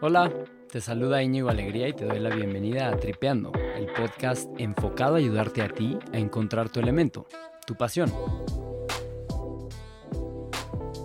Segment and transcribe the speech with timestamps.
[0.00, 0.32] Hola,
[0.70, 5.18] te saluda Íñigo Alegría y te doy la bienvenida a Tripeando, el podcast enfocado a
[5.18, 7.26] ayudarte a ti a encontrar tu elemento,
[7.66, 8.12] tu pasión.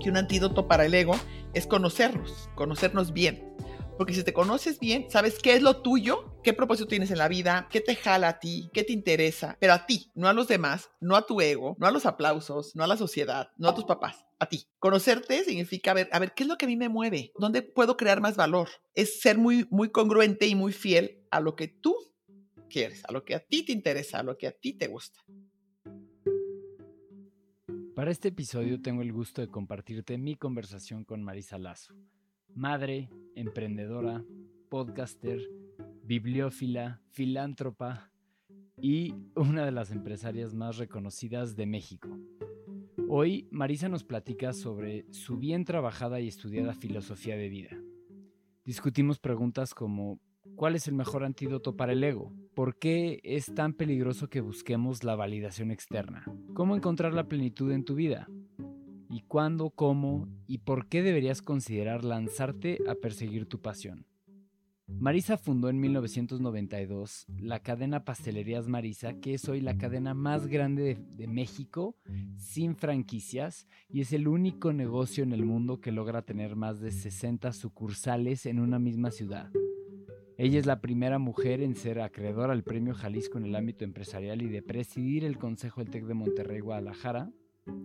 [0.01, 1.15] Que un antídoto para el ego
[1.53, 3.50] es conocernos, conocernos bien.
[3.97, 7.27] Porque si te conoces bien, sabes qué es lo tuyo, qué propósito tienes en la
[7.27, 10.47] vida, qué te jala a ti, qué te interesa, pero a ti, no a los
[10.47, 13.75] demás, no a tu ego, no a los aplausos, no a la sociedad, no a
[13.75, 14.65] tus papás, a ti.
[14.79, 17.31] Conocerte significa ver, a ver, ¿qué es lo que a mí me mueve?
[17.37, 18.69] ¿Dónde puedo crear más valor?
[18.95, 21.95] Es ser muy, muy congruente y muy fiel a lo que tú
[22.69, 25.19] quieres, a lo que a ti te interesa, a lo que a ti te gusta.
[27.95, 31.93] Para este episodio tengo el gusto de compartirte mi conversación con Marisa Lazo
[32.55, 34.23] madre, emprendedora,
[34.69, 35.39] podcaster,
[36.03, 38.11] bibliófila, filántropa
[38.77, 42.09] y una de las empresarias más reconocidas de México.
[43.07, 47.77] Hoy Marisa nos platica sobre su bien trabajada y estudiada filosofía de vida.
[48.63, 50.19] Discutimos preguntas como
[50.55, 52.31] ¿cuál es el mejor antídoto para el ego?
[52.53, 56.23] ¿Por qué es tan peligroso que busquemos la validación externa?
[56.53, 58.27] ¿Cómo encontrar la plenitud en tu vida?
[59.11, 64.05] Y cuándo, cómo y por qué deberías considerar lanzarte a perseguir tu pasión.
[64.99, 70.97] Marisa fundó en 1992 la cadena Pastelerías Marisa, que es hoy la cadena más grande
[71.15, 71.95] de, México
[72.37, 76.91] sin franquicias y es el único negocio en el mundo que logra tener más de
[76.91, 79.49] 60 sucursales en una misma ciudad.
[80.37, 84.41] Ella es la primera mujer en ser acreedora al Premio Jalisco en el ámbito empresarial
[84.41, 87.31] y de presidir el Consejo del TEC de Monterrey Guadalajara,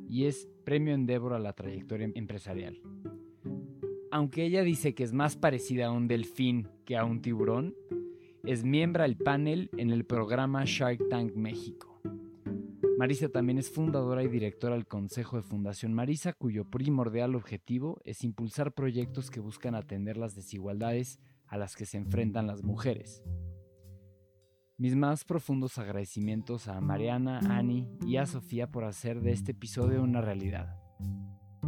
[0.08, 2.80] y es Premio Endeavor a la trayectoria empresarial.
[4.10, 7.74] Aunque ella dice que es más parecida a un delfín que a un tiburón,
[8.44, 12.00] es miembro del panel en el programa Shark Tank México.
[12.96, 18.24] Marisa también es fundadora y directora del Consejo de Fundación Marisa, cuyo primordial objetivo es
[18.24, 23.22] impulsar proyectos que buscan atender las desigualdades a las que se enfrentan las mujeres.
[24.78, 30.02] Mis más profundos agradecimientos a Mariana, Ani y a Sofía por hacer de este episodio
[30.02, 30.78] una realidad.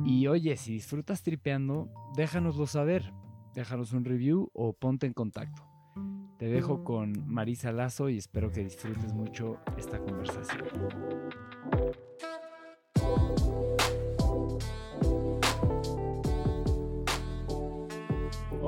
[0.04, 3.14] Y oye, si disfrutas tripeando, déjanoslo saber,
[3.54, 5.66] déjanos un review o ponte en contacto.
[6.36, 10.64] Te dejo con Marisa Lazo y espero que disfrutes mucho esta conversación.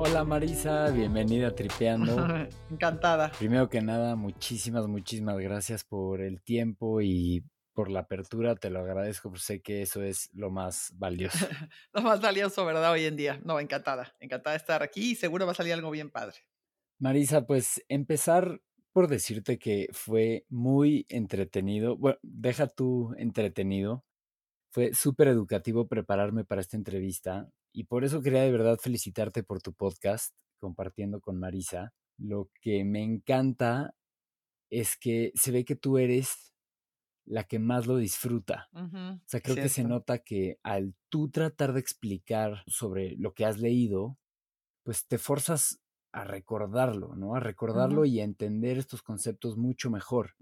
[0.03, 2.15] Hola Marisa, bienvenida a Tripeando.
[2.71, 3.31] Encantada.
[3.37, 7.43] Primero que nada, muchísimas, muchísimas gracias por el tiempo y
[7.75, 8.55] por la apertura.
[8.55, 11.37] Te lo agradezco, porque sé que eso es lo más valioso.
[11.93, 12.91] lo más valioso, ¿verdad?
[12.91, 13.39] Hoy en día.
[13.45, 14.15] No, encantada.
[14.19, 16.37] Encantada de estar aquí y seguro va a salir algo bien padre.
[16.97, 18.59] Marisa, pues empezar
[18.93, 21.95] por decirte que fue muy entretenido.
[21.95, 24.03] Bueno, deja tú entretenido.
[24.71, 29.61] Fue súper educativo prepararme para esta entrevista y por eso quería de verdad felicitarte por
[29.61, 31.93] tu podcast, compartiendo con Marisa.
[32.17, 33.93] Lo que me encanta
[34.69, 36.53] es que se ve que tú eres
[37.25, 38.69] la que más lo disfruta.
[38.73, 43.45] O sea, creo que se nota que al tú tratar de explicar sobre lo que
[43.45, 44.17] has leído,
[44.83, 45.80] pues te forzas
[46.13, 47.35] a recordarlo, ¿no?
[47.35, 50.35] A recordarlo y a entender estos conceptos mucho mejor.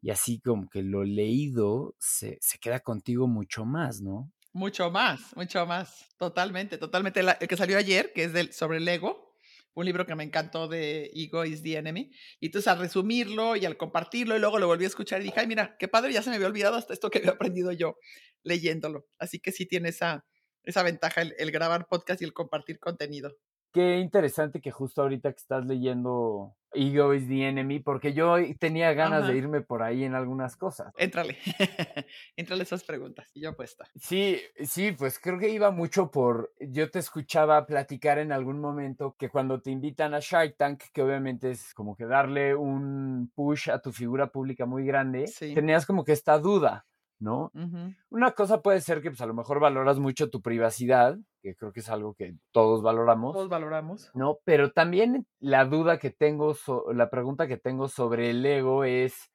[0.00, 4.30] Y así como que lo leído se, se, queda contigo mucho más, ¿no?
[4.52, 6.08] Mucho más, mucho más.
[6.18, 7.20] Totalmente, totalmente.
[7.20, 9.34] el que salió ayer, que es del, sobre el ego,
[9.74, 12.10] un libro que me encantó de Ego is the Enemy.
[12.38, 15.40] Y entonces al resumirlo y al compartirlo y luego lo volví a escuchar y dije,
[15.40, 17.96] ay, mira, qué padre, ya se me había olvidado hasta esto que había aprendido yo
[18.44, 19.06] leyéndolo.
[19.18, 20.26] Así que sí tiene esa,
[20.62, 23.36] esa ventaja el grabar podcast y el compartir contenido.
[23.72, 28.92] Qué interesante que justo ahorita que estás leyendo Ego is the Enemy, porque yo tenía
[28.92, 30.92] ganas de irme por ahí en algunas cosas.
[30.96, 31.38] Éntrale,
[32.36, 33.84] éntrale esas preguntas y yo apuesta.
[33.96, 39.16] Sí, sí, pues creo que iba mucho por, yo te escuchaba platicar en algún momento
[39.18, 43.70] que cuando te invitan a Shark Tank, que obviamente es como que darle un push
[43.70, 46.86] a tu figura pública muy grande, tenías como que esta duda.
[47.22, 47.52] ¿No?
[48.10, 51.72] Una cosa puede ser que pues a lo mejor valoras mucho tu privacidad, que creo
[51.72, 53.32] que es algo que todos valoramos.
[53.32, 54.10] Todos valoramos.
[54.14, 56.54] No, pero también la duda que tengo,
[56.92, 59.30] la pregunta que tengo sobre el ego es,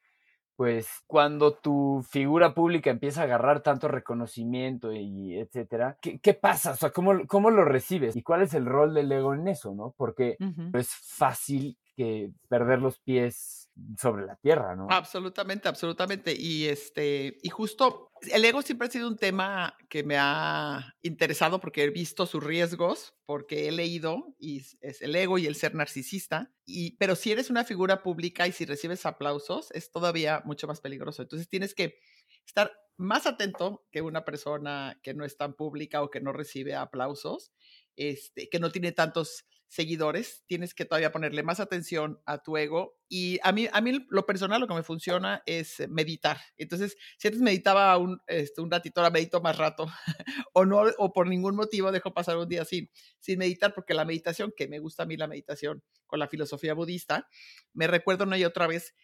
[0.58, 6.72] pues, cuando tu figura pública empieza a agarrar tanto reconocimiento y etcétera, ¿qué, pasa?
[6.72, 8.16] O sea, ¿cómo, ¿cómo, lo recibes?
[8.16, 9.94] ¿Y cuál es el rol del ego en eso, no?
[9.98, 10.36] Porque
[10.74, 14.88] es fácil que perder los pies sobre la tierra, ¿no?
[14.90, 16.36] Absolutamente, absolutamente.
[16.38, 21.60] Y este, y justo el ego siempre ha sido un tema que me ha interesado
[21.60, 25.74] porque he visto sus riesgos, porque he leído y es el ego y el ser
[25.74, 26.54] narcisista.
[26.66, 30.82] Y, pero si eres una figura pública y si recibes aplausos, es todavía mucho más
[30.82, 31.24] peligroso.
[31.24, 31.98] Entonces tienes que
[32.46, 36.76] estar más atento que una persona que no es tan pública o que no recibe
[36.76, 37.52] aplausos,
[37.96, 42.98] este, que no tiene tantos seguidores, tienes que todavía ponerle más atención a tu ego.
[43.10, 46.40] Y a mí, a mí lo personal, lo que me funciona es meditar.
[46.58, 49.88] Entonces, si antes meditaba un, este, un ratito, ahora medito más rato,
[50.54, 54.06] o no, o por ningún motivo dejo pasar un día sin, sin meditar, porque la
[54.06, 57.28] meditación, que me gusta a mí la meditación con la filosofía budista,
[57.74, 58.96] me recuerdo una y otra vez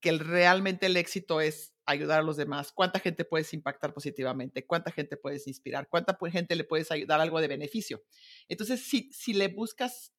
[0.00, 4.90] que realmente el éxito es ayudar a los demás, cuánta gente puedes impactar positivamente, cuánta
[4.90, 8.02] gente puedes inspirar, cuánta gente le puedes ayudar algo de beneficio.
[8.48, 10.12] Entonces, si, si le buscas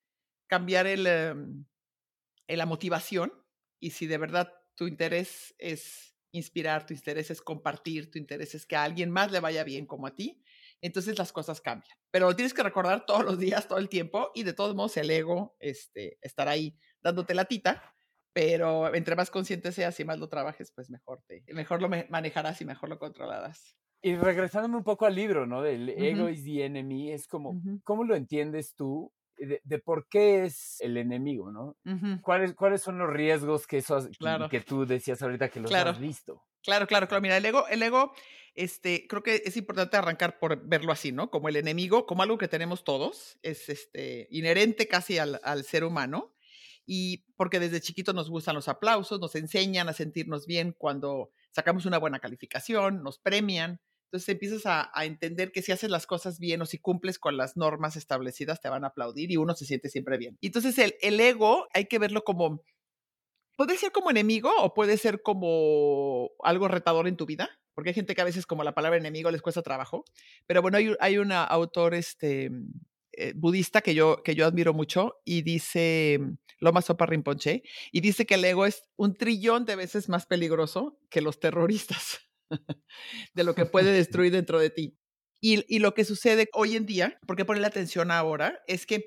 [0.47, 1.65] cambiar el, em,
[2.47, 3.33] la motivación
[3.79, 8.65] y si de verdad tu interés es inspirar, tu interés es compartir, tu interés es
[8.65, 10.41] que a alguien más le vaya bien como a ti,
[10.81, 11.97] entonces las cosas cambian.
[12.11, 14.95] Pero lo tienes que recordar todos los días, todo el tiempo y de todos modos
[14.97, 17.96] el ego este, estará ahí dándote la tita
[18.33, 22.61] pero entre más consciente seas y más lo trabajes, pues mejor te, mejor lo manejarás
[22.61, 23.75] y mejor lo controlarás.
[24.01, 25.61] Y regresándome un poco al libro, ¿no?
[25.61, 29.11] Del ego is the enemy, es como, ¿cómo lo entiendes tú?
[29.37, 31.77] De, por qué es el enemigo, ¿no?
[32.21, 34.49] ¿Cuáles, ¿Cuáles son los riesgos que, eso, claro.
[34.49, 36.43] que, tú decías ahorita que los has visto?
[36.63, 37.21] Claro, claro, claro.
[37.21, 38.13] Mira, el ego, el ego,
[38.53, 41.29] este, creo que es importante arrancar por verlo así, ¿no?
[41.29, 45.83] Como el enemigo, como algo que tenemos todos, es este, inherente casi al, al ser
[45.83, 46.33] humano
[46.87, 51.85] y porque desde chiquito nos gustan los aplausos, nos enseñan a sentirnos bien cuando sacamos
[51.85, 53.81] una buena calificación, nos premian.
[54.05, 57.57] Entonces empiezas a, entender que si haces las cosas bien o si cumples con las
[57.57, 60.37] normas establecidas, te van a aplaudir y uno se siente siempre bien.
[60.41, 62.63] Entonces el, el ego hay que verlo como,
[63.57, 67.95] puede ser como enemigo o puede ser como algo retador en tu vida, porque hay
[67.95, 70.05] gente que a veces como la palabra enemigo les cuesta trabajo.
[70.45, 72.49] Pero bueno, hay, hay un autor este,
[73.19, 78.01] eh, budista que yo, que yo admiro mucho y dice, mm, Loma Sopa Rinpoche, y
[78.01, 82.19] dice que el ego es un trillón de veces más peligroso que los terroristas,
[83.33, 84.97] de lo que puede destruir dentro de ti.
[85.41, 89.05] Y, y lo que sucede hoy en día, porque poner la atención ahora, es que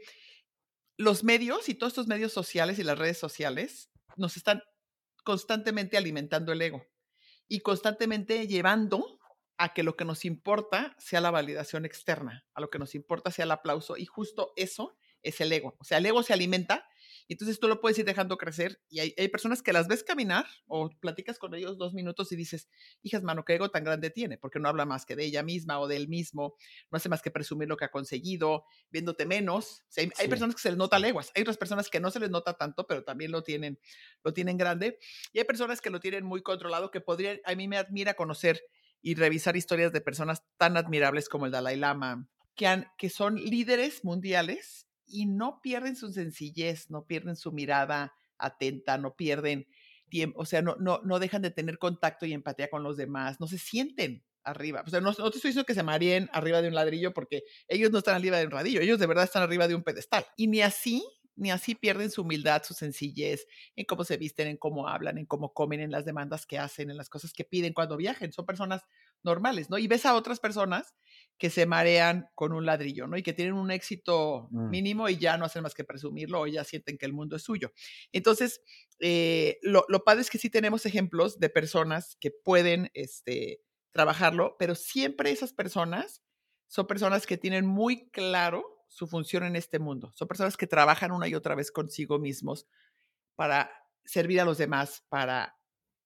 [0.97, 4.61] los medios y todos estos medios sociales y las redes sociales nos están
[5.23, 6.85] constantemente alimentando el ego
[7.47, 9.20] y constantemente llevando
[9.61, 13.31] a que lo que nos importa sea la validación externa, a lo que nos importa
[13.31, 15.77] sea el aplauso y justo eso es el ego.
[15.79, 16.89] O sea, el ego se alimenta
[17.29, 20.47] y entonces tú lo puedes ir dejando crecer y hay, personas que las ves caminar
[20.67, 22.71] o platicas con ellos dos minutos y dices,
[23.03, 25.79] hijas, mano, qué ego tan grande tiene, porque no habla más que de ella misma
[25.79, 26.57] o de él mismo,
[26.91, 29.85] no hace más que presumir lo que ha conseguido, viéndote menos.
[29.95, 32.55] hay, personas que se les nota leguas, hay otras personas que no se les nota
[32.55, 33.79] tanto, pero también lo tienen,
[34.25, 34.99] lo tienen grande
[35.35, 38.63] y hay personas que lo tienen muy controlado, que podrían, a mí me admira conocer
[39.03, 43.37] y revisar historias de personas tan admirables como el Dalai Lama, que, han, que son
[43.37, 49.67] líderes mundiales y no pierden su sencillez, no pierden su mirada atenta, no pierden
[50.09, 53.41] tiempo, o sea, no, no, no dejan de tener contacto y empatía con los demás,
[53.41, 54.83] no se sienten arriba.
[54.87, 57.45] O sea, no, no te estoy diciendo que se mareen arriba de un ladrillo porque
[57.69, 60.27] ellos no están arriba de un ladrillo, ellos de verdad están arriba de un pedestal.
[60.37, 61.05] Y ni así
[61.37, 63.47] ni así pierden su humildad, su sencillez,
[63.77, 66.91] en cómo se visten, en cómo hablan, en cómo comen, en las demandas que hacen,
[66.91, 68.33] en las cosas que piden cuando viajen.
[68.33, 68.83] Son personas
[69.23, 69.79] normales, ¿no?
[69.79, 70.95] Y ves a otras personas
[71.39, 73.17] que se marean con un ladrillo, ¿no?
[73.17, 74.71] Y que tienen un éxito mm.
[74.71, 77.43] mínimo y ya no hacen más que presumirlo o ya sienten que el mundo es
[77.43, 77.73] suyo.
[78.13, 78.61] Entonces,
[78.99, 83.63] eh, lo, lo padre es que sí tenemos ejemplos de personas que pueden este,
[83.93, 86.23] trabajarlo, pero siempre esas personas
[86.69, 90.13] son personas que tienen muy claro su función en este mundo.
[90.15, 92.67] Son personas que trabajan una y otra vez consigo mismos
[93.37, 93.71] para
[94.05, 95.57] servir a los demás, para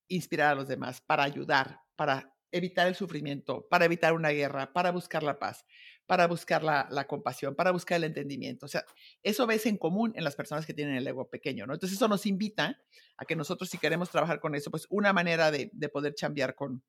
[0.06, 4.92] inspirar a los demás, para ayudar, para evitar el sufrimiento, para evitar una guerra, para
[4.92, 5.64] buscar la paz,
[6.06, 8.66] para buscar la, compasión, para buscar el entendimiento.
[8.66, 8.84] O sea,
[9.22, 11.72] eso ves en común en las personas que tienen el ego pequeño, ¿no?
[11.72, 12.78] Entonces eso nos invita
[13.16, 16.84] a que nosotros si queremos trabajar con eso, pues una manera de, poder cambiar con,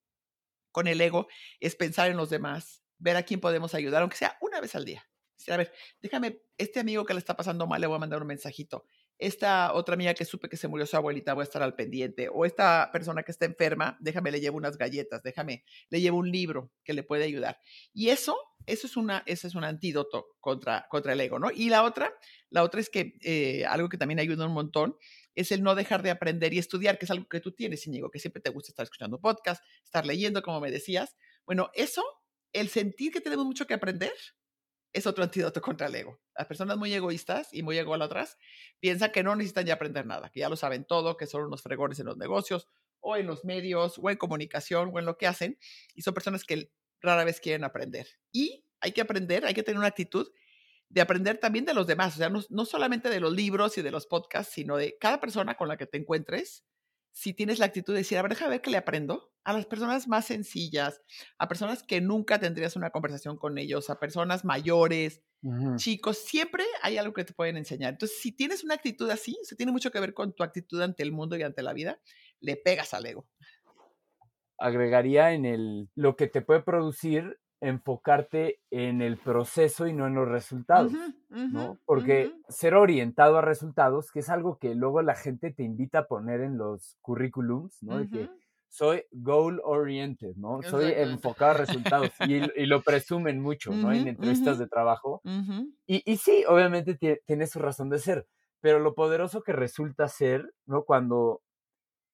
[0.73, 1.27] con el ego
[1.61, 4.83] es pensar en los demás, ver a quién podemos ayudar, aunque sea una vez al
[4.83, 5.07] día
[5.47, 8.27] a ver, déjame, este amigo que le está pasando mal, le voy a mandar un
[8.27, 8.85] mensajito.
[9.17, 12.27] Esta otra amiga que supe que se murió su abuelita, voy a estar al pendiente.
[12.31, 16.31] O esta persona que está enferma, déjame, le llevo unas galletas, déjame, le llevo un
[16.31, 17.59] libro que le puede ayudar.
[17.93, 21.49] Y eso, eso es, una, eso es un antídoto contra, contra el ego, ¿no?
[21.53, 22.13] Y la otra,
[22.49, 24.97] la otra es que eh, algo que también ayuda un montón
[25.33, 28.09] es el no dejar de aprender y estudiar, que es algo que tú tienes, Íñigo,
[28.09, 31.15] que siempre te gusta estar escuchando podcast, estar leyendo, como me decías.
[31.45, 32.03] Bueno, eso,
[32.53, 34.13] el sentir que tenemos mucho que aprender,
[34.95, 36.21] es otro antídoto contra el ego.
[36.37, 38.37] Las personas muy egoístas y muy ególatras
[38.79, 41.61] piensan que no necesitan ya aprender nada, que ya lo saben todo, que son unos
[41.61, 42.69] fregones en los negocios
[43.01, 45.59] o en los medios o en comunicación o en lo que hacen
[45.93, 46.71] y son personas que
[47.01, 48.07] rara vez quieren aprender.
[48.31, 50.31] Y hay que aprender, hay que tener una actitud
[50.87, 53.81] de aprender también de los demás, o sea, no, no solamente de los libros y
[53.81, 56.63] de los podcasts, sino de cada persona con la que te encuentres,
[57.15, 59.65] si tienes la actitud de decir, a ver, déjame ver qué le aprendo a las
[59.65, 61.01] personas más sencillas,
[61.38, 65.24] a personas que nunca tendrías una conversación con ellos, a personas mayores,
[65.77, 67.93] chicos, siempre hay algo que te pueden enseñar.
[67.93, 71.03] Entonces, si tienes una actitud así, se tiene mucho que ver con tu actitud ante
[71.03, 72.01] el mundo y ante la vida,
[72.41, 73.25] le pegas al ego.
[74.57, 80.15] Agregaría en el lo que te puede producir enfocarte en el proceso y no en
[80.15, 80.93] los resultados,
[81.29, 81.79] ¿no?
[81.86, 86.07] Porque ser orientado a resultados, que es algo que luego la gente te invita a
[86.07, 87.98] poner en los currículums, ¿no?
[87.98, 88.29] De que
[88.67, 90.62] soy goal oriented, ¿no?
[90.62, 93.91] Soy enfocado a resultados y, lo presumen mucho, ¿no?
[93.91, 95.22] En entrevistas de trabajo.
[95.88, 98.27] y, y, sí, obviamente tiene su razón de ser,
[98.60, 100.84] pero lo poderoso que resulta ser, ¿no?
[100.84, 101.41] Cuando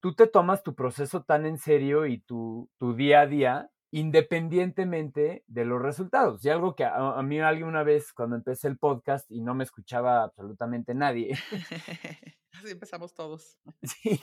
[0.01, 5.43] tú te tomas tu proceso tan en serio y tu, tu día a día, independientemente
[5.48, 6.43] de los resultados.
[6.43, 9.65] Y algo que a, mí alguien una vez, cuando empecé el podcast y no me
[9.65, 11.38] escuchaba absolutamente nadie.
[12.53, 13.57] Así empezamos todos.
[13.83, 14.21] Sí,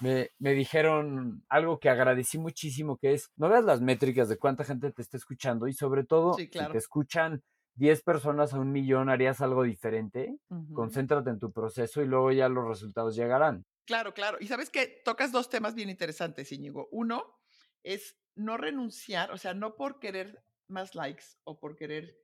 [0.00, 4.64] me, me, dijeron algo que agradecí muchísimo, que es, no veas las métricas de cuánta
[4.64, 7.42] gente te está escuchando y sobre todo, si te escuchan
[7.74, 10.36] 10 personas a un millón, harías algo diferente.
[10.74, 13.64] Concéntrate en tu proceso y luego ya los resultados llegarán.
[13.86, 14.38] Claro, claro.
[14.40, 16.88] Y sabes que tocas dos temas bien interesantes, Íñigo.
[16.90, 17.41] Uno
[17.82, 22.18] es no renunciar, o sea, no por querer más likes o por querer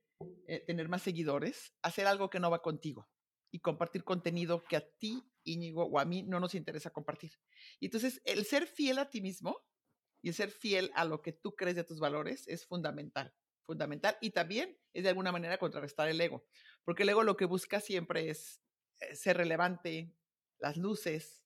[0.47, 3.09] eh, tener más seguidores, hacer algo que no va contigo
[3.51, 7.31] y compartir contenido que a ti, Íñigo, o a mí no nos interesa compartir.
[7.79, 9.65] Y entonces, el ser fiel a ti mismo
[10.21, 13.33] y el ser fiel a lo que tú crees de tus valores es fundamental,
[13.65, 14.17] fundamental.
[14.21, 16.45] Y también es de alguna manera contrarrestar el ego,
[16.83, 18.61] porque el ego lo que busca siempre es
[18.99, 20.13] eh, ser relevante,
[20.59, 21.43] las luces,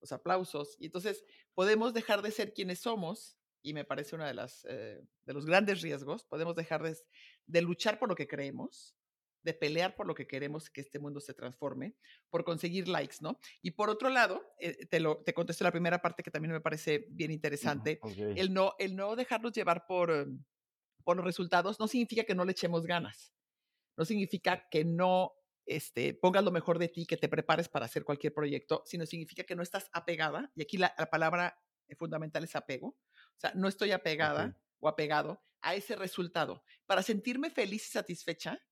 [0.00, 0.76] los aplausos.
[0.78, 1.24] Y entonces
[1.54, 5.46] podemos dejar de ser quienes somos y me parece uno de, las, eh, de los
[5.46, 6.96] grandes riesgos, podemos dejar de,
[7.46, 8.96] de, luchar por lo que creemos,
[9.42, 11.94] de pelear por lo que queremos que este mundo se transforme,
[12.28, 13.38] por conseguir likes, ¿no?
[13.62, 16.60] Y por otro lado, eh, te, lo, te contesto la primera parte que también me
[16.60, 18.00] parece bien interesante,
[18.36, 20.42] el, no, el no dejarnos llevar por, em,
[21.04, 23.32] por los resultados no significa que no le echemos ganas,
[23.96, 25.32] no significa que no
[25.66, 29.44] este, pongas lo mejor de ti, que te prepares para hacer cualquier proyecto, sino significa
[29.44, 31.58] que no estás apegada, y aquí la, la palabra
[31.96, 32.96] fundamental es apego,
[33.36, 36.62] o sea, no estoy apegada o apegado a ese resultado.
[36.86, 38.62] Para sentirme feliz y satisfecha,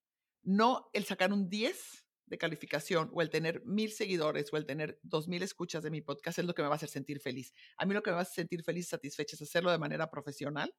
[0.42, 4.98] no el sacar un 10 de calificación o el tener mil seguidores o el tener
[5.02, 7.54] dos mil escuchas de mi podcast es lo que me va a hacer sentir feliz.
[7.76, 9.78] A mí lo que me va a hacer sentir feliz y satisfecha es hacerlo de
[9.78, 10.74] manera profesional,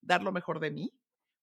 [0.00, 0.92] dar lo mejor de mí,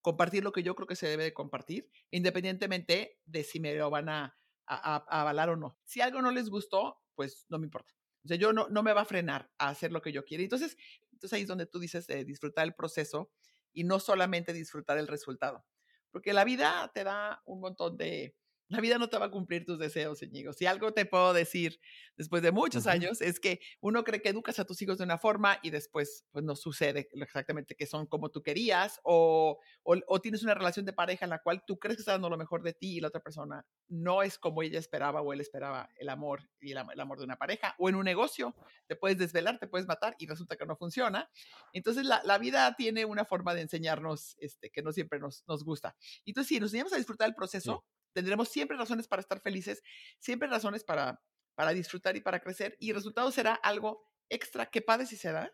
[0.02, 3.90] compartir lo que yo creo que se debe de compartir, independientemente de si me lo
[3.90, 5.78] van a, a, a avalar o no.
[5.84, 7.94] Si algo no les gustó, pues no me importa.
[8.24, 10.44] O sea, yo no, no me va a frenar a hacer lo que yo quiero.
[10.44, 10.78] Entonces,
[11.22, 13.30] entonces ahí es donde tú dices de disfrutar el proceso
[13.74, 15.64] y no solamente disfrutar el resultado.
[16.10, 18.36] Porque la vida te da un montón de,
[18.72, 20.54] la vida no te va a cumplir tus deseos, Íñigo.
[20.54, 21.82] Si algo te puedo decir
[22.16, 25.18] después de muchos años es que uno cree que educas a tus hijos de una
[25.18, 30.44] forma y después pues no sucede exactamente que son como tú querías o, o, tienes
[30.44, 32.74] una relación de pareja en la cual tú crees que está dando lo mejor de
[32.74, 36.50] ti y la otra persona no es como ella esperaba o él esperaba el amor
[36.62, 38.56] y el, amor de una pareja o en un negocio
[38.88, 41.30] te puedes desvelar, te puedes matar y resulta que no funciona.
[41.74, 45.66] Entonces la, la vida tiene una forma de enseñarnos este, que no siempre nos, nos
[45.66, 45.98] gusta.
[46.26, 49.82] Entonces si nos enseñamos a disfrutar el proceso, tendremos siempre razones para estar felices,
[50.20, 51.22] siempre razones para,
[51.56, 55.32] para disfrutar y para crecer, y el resultado será algo extra que padre si se
[55.32, 55.54] da.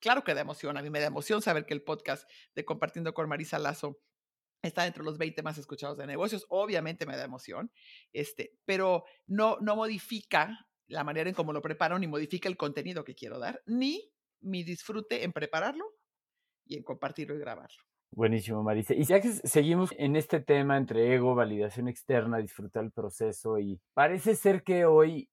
[0.00, 3.14] Claro que da emoción, a mí me da emoción saber que el podcast de Compartiendo
[3.14, 4.00] con Marisa Lazo
[4.62, 7.72] está entre los 20 más escuchados de negocios, obviamente me da emoción,
[8.12, 13.04] este, pero no, no modifica la manera en cómo lo preparo, ni modifica el contenido
[13.04, 15.84] que quiero dar, ni mi disfrute en prepararlo
[16.64, 17.82] y en compartirlo y grabarlo.
[18.10, 18.94] Buenísimo, Marisa.
[18.94, 23.80] Y ya que seguimos en este tema entre ego, validación externa, disfrutar el proceso, y
[23.94, 25.28] parece ser que hoy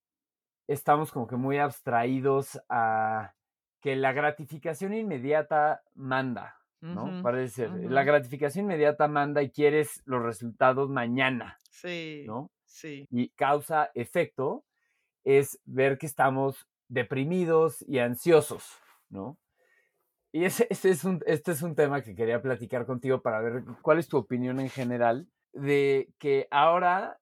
[0.66, 3.34] estamos como que muy abstraídos a
[3.80, 7.22] que la gratificación inmediata manda, ¿no?
[7.22, 7.90] Parece ser.
[7.90, 11.58] La gratificación inmediata manda y quieres los resultados mañana.
[11.70, 12.24] Sí.
[12.26, 12.50] ¿No?
[12.64, 13.06] Sí.
[13.10, 14.64] Y causa efecto
[15.22, 18.78] es ver que estamos deprimidos y ansiosos,
[19.08, 19.38] ¿no?
[20.34, 24.00] Y ese, es un, este es un tema que quería platicar contigo para ver cuál
[24.00, 27.20] es tu opinión en general de que ahora,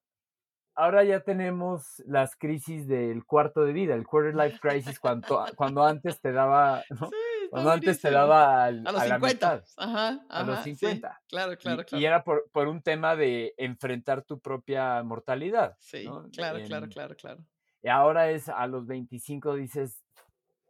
[0.74, 5.84] ahora ya tenemos las crisis del cuarto de vida, el quarter life crisis, cuando, cuando
[5.84, 6.84] antes te daba,
[7.50, 9.62] cuando antes te daba a los 50.
[9.76, 11.20] ajá, a los 50.
[11.28, 12.00] claro, claro, claro.
[12.00, 15.76] Y, era por, por, un tema de enfrentar tu propia mortalidad.
[15.80, 17.44] Sí, claro, claro, claro, claro.
[17.82, 20.02] Y ahora es a los 25 dices,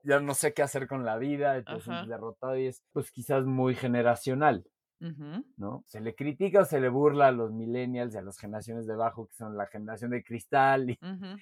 [0.05, 3.45] ya no sé qué hacer con la vida, te sientes derrotado y es pues quizás
[3.45, 4.65] muy generacional.
[5.57, 5.85] ¿no?
[5.89, 8.93] Se le critica o se le burla a los millennials y a las generaciones de
[8.93, 10.91] abajo, que son la generación de cristal.
[10.91, 10.99] Y,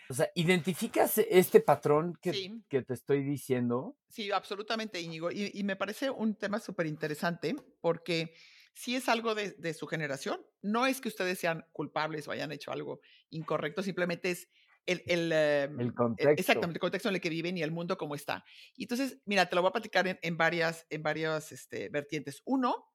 [0.09, 3.97] O sea, ¿identificas este patrón que, que, te estoy diciendo?
[4.09, 5.31] Sí, absolutamente, Íñigo.
[5.31, 8.33] Y, y me parece un tema súper interesante porque
[8.73, 10.41] sí es algo de, de, su generación.
[10.63, 14.49] No es que ustedes sean culpables o hayan hecho algo incorrecto, simplemente es
[14.87, 16.33] el, el, em, el contexto.
[16.33, 18.45] Exactamente, el contexto en el que viven y el mundo como está.
[18.75, 22.43] Y entonces, mira, te lo voy a platicar en, en varias, en varias este, vertientes.
[22.45, 22.87] Uno,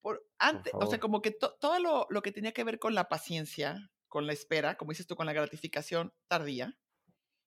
[0.00, 3.08] por antes, o sea, como que todo lo, lo, que tenía que ver con la
[3.08, 6.78] paciencia, con la espera, como dices tú, con la gratificación tardía,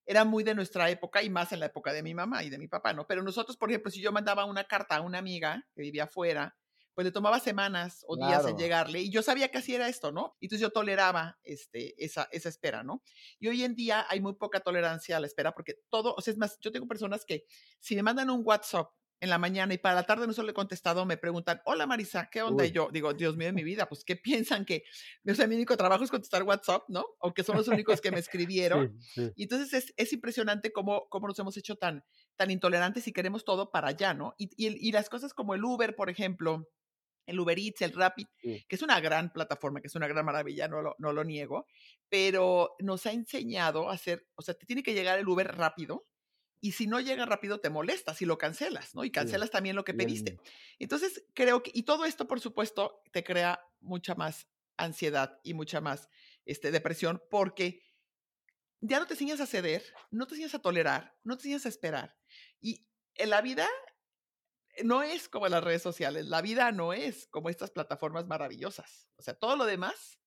[0.05, 2.57] era muy de nuestra época y más en la época de mi mamá y de
[2.57, 3.05] mi papá, ¿no?
[3.07, 6.57] Pero nosotros, por ejemplo, si yo mandaba una carta a una amiga que vivía afuera,
[6.93, 10.11] pues le tomaba semanas o días en llegarle y yo sabía que así era esto,
[10.11, 10.37] ¿no?
[10.41, 13.01] Entonces yo toleraba este, esa, esa espera, ¿no?
[13.39, 16.31] Y hoy en día hay muy poca tolerancia a la espera porque todo, o sea,
[16.31, 17.45] es más, yo tengo personas que
[17.79, 20.53] si me mandan un WhatsApp en la mañana y para la tarde no solo he
[20.53, 22.65] contestado, me preguntan, hola Marisa, ¿qué onda?
[22.65, 24.83] Y yo digo, Dios mío de mi vida, pues ¿qué piensan que,
[25.29, 27.05] o sea, mi único trabajo es contestar WhatsApp, ¿no?
[27.19, 28.97] O que son los únicos que me escribieron.
[29.35, 32.03] Y entonces es, es, impresionante cómo, cómo nos hemos hecho tan,
[32.35, 34.33] tan intolerantes y queremos todo para allá, ¿no?
[34.39, 36.67] Y, y, y las cosas como el Uber, por ejemplo,
[37.31, 40.67] el Uber Eats, el Rapid, que es una gran plataforma, que es una gran maravilla,
[40.67, 41.67] no lo, no lo niego,
[42.09, 46.07] pero nos ha enseñado a hacer, o sea, te tiene que llegar el Uber rápido
[46.63, 49.03] y si no llega rápido te molestas y lo cancelas, ¿no?
[49.03, 50.37] Y cancelas también lo que pediste.
[50.77, 54.47] Entonces, creo que, y todo esto, por supuesto, te crea mucha más
[54.77, 56.07] ansiedad y mucha más
[56.45, 57.81] este, depresión porque
[58.79, 61.69] ya no te enseñas a ceder, no te enseñas a tolerar, no te enseñas a
[61.69, 62.15] esperar.
[62.59, 62.85] Y
[63.15, 63.67] en la vida
[64.83, 69.09] no es como las redes sociales, la vida no es como estas plataformas maravillosas.
[69.17, 70.19] O sea, todo lo demás,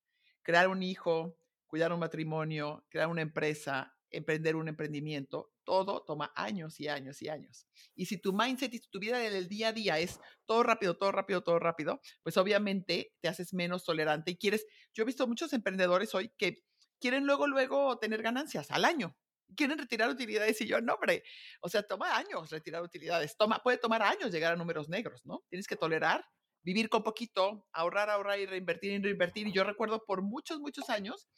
[0.43, 6.79] crear un hijo, cuidar un matrimonio, crear una empresa, emprender un emprendimiento, todo toma años
[6.81, 7.67] y años y años.
[7.95, 11.11] Y si tu mindset y tu vida del día a día es todo rápido, todo
[11.13, 15.53] rápido, todo rápido, pues obviamente te haces menos tolerante y quieres, yo he visto muchos
[15.53, 16.65] emprendedores hoy que
[17.01, 19.17] quieren luego, luego tener ganancias al año.
[19.57, 21.23] Quieren retirar utilidades y yo, no, hombre,
[21.61, 25.45] o sea, toma años retirar utilidades, toma, puede tomar años llegar a números negros, ¿no?
[25.49, 26.25] Tienes que tolerar,
[26.63, 29.47] vivir con poquito, ahorrar, ahorrar y reinvertir y reinvertir.
[29.47, 31.29] Y yo recuerdo por muchos, muchos años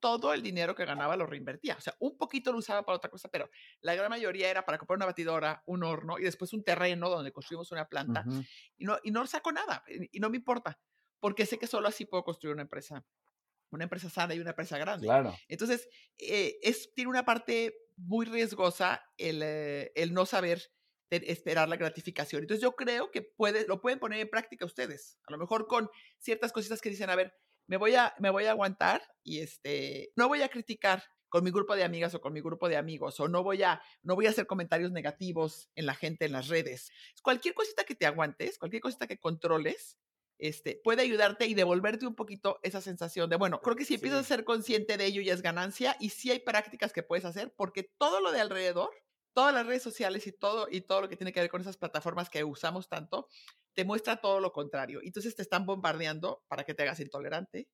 [0.00, 1.74] todo el dinero que ganaba lo reinvertía.
[1.76, 3.48] O sea, un poquito lo usaba para otra cosa, pero
[3.80, 7.32] la gran mayoría era para comprar una batidora, un horno y después un terreno donde
[7.32, 8.24] construimos una planta.
[8.76, 10.78] y, no, y no saco nada y no me importa,
[11.20, 13.04] porque sé que solo así puedo construir una empresa,
[13.70, 15.06] una empresa sana y una empresa grande.
[15.06, 15.36] Claro.
[15.48, 20.62] Entonces, eh, es, tiene una parte muy riesgosa el, eh, el no saber
[21.10, 22.42] esperar la gratificación.
[22.42, 25.88] Entonces yo creo que puede, lo pueden poner en práctica ustedes, a lo mejor con
[26.18, 27.34] ciertas cositas que dicen, a ver,
[27.68, 31.50] me voy a, me voy a aguantar y este, no voy a criticar con mi
[31.50, 34.26] grupo de amigas o con mi grupo de amigos, o no voy a, no voy
[34.26, 36.90] a hacer comentarios negativos en la gente en las redes.
[37.22, 39.98] Cualquier cosita que te aguantes, cualquier cosita que controles,
[40.38, 44.20] este, puede ayudarte y devolverte un poquito esa sensación de, bueno, creo que si empiezas
[44.20, 47.54] a ser consciente de ello ya es ganancia y sí hay prácticas que puedes hacer
[47.56, 48.90] porque todo lo de alrededor,
[49.32, 51.76] todas las redes sociales y todo, y todo lo que tiene que ver con esas
[51.76, 53.28] plataformas que usamos tanto,
[53.74, 55.00] te muestra todo lo contrario.
[55.02, 57.68] Entonces te están bombardeando para que te hagas intolerante,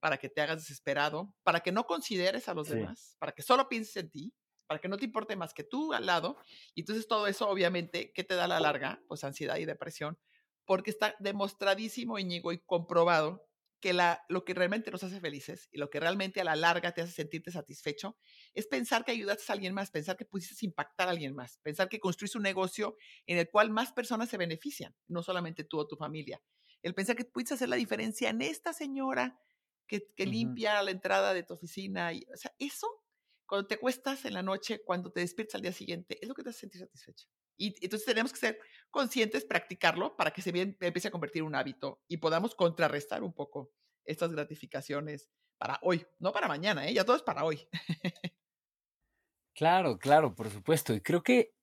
[0.00, 3.68] para que te hagas desesperado, para que no consideres a los demás, para que solo
[3.68, 4.34] pienses en ti,
[4.66, 6.38] para que no te importe más que tú al lado.
[6.74, 9.02] Y entonces todo eso, obviamente, ¿qué te da a la larga?
[9.08, 10.18] Pues ansiedad y depresión,
[10.66, 13.46] porque está demostradísimo, Íñigo, y comprobado
[13.84, 16.92] que la, lo que realmente nos hace felices y lo que realmente a la larga
[16.92, 18.16] te hace sentirte satisfecho
[18.54, 21.90] es pensar que ayudaste a alguien más, pensar que pudiste impactar a alguien más, pensar
[21.90, 22.96] que construiste un negocio
[23.26, 26.40] en el cual más personas se benefician, no solamente tú o tu familia.
[26.80, 29.38] El pensar que pudiste hacer la diferencia en esta señora
[29.86, 32.10] que, que limpia la entrada de tu oficina.
[32.14, 32.88] Y, o sea, eso,
[33.46, 36.42] cuando te cuestas en la noche, cuando te despiertas al día siguiente, es lo que
[36.42, 37.26] te hace sentir satisfecho.
[37.56, 38.58] Y entonces tenemos que ser
[38.90, 43.22] conscientes, practicarlo para que se bien, empiece a convertir en un hábito y podamos contrarrestar
[43.22, 43.72] un poco
[44.04, 46.94] estas gratificaciones para hoy, no para mañana, ¿eh?
[46.94, 47.66] ya todo es para hoy.
[49.54, 50.94] claro, claro, por supuesto.
[50.94, 51.54] Y creo que,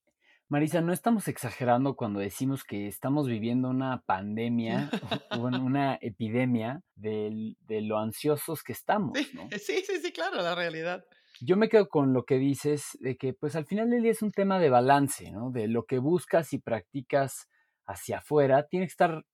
[0.48, 4.90] Marisa, no estamos exagerando cuando decimos que estamos viviendo una pandemia
[5.32, 9.18] o una epidemia de, de, lo ansiosos que estamos.
[9.34, 9.48] ¿no?
[9.52, 11.06] Sí, sí, sí, claro, la realidad
[11.42, 14.22] yo me quedo con lo que dices de que pues al final del día es
[14.22, 15.52] un tema de balance, ¿no?
[15.52, 17.50] De lo que buscas y practicas
[17.86, 19.26] hacia afuera tiene que estar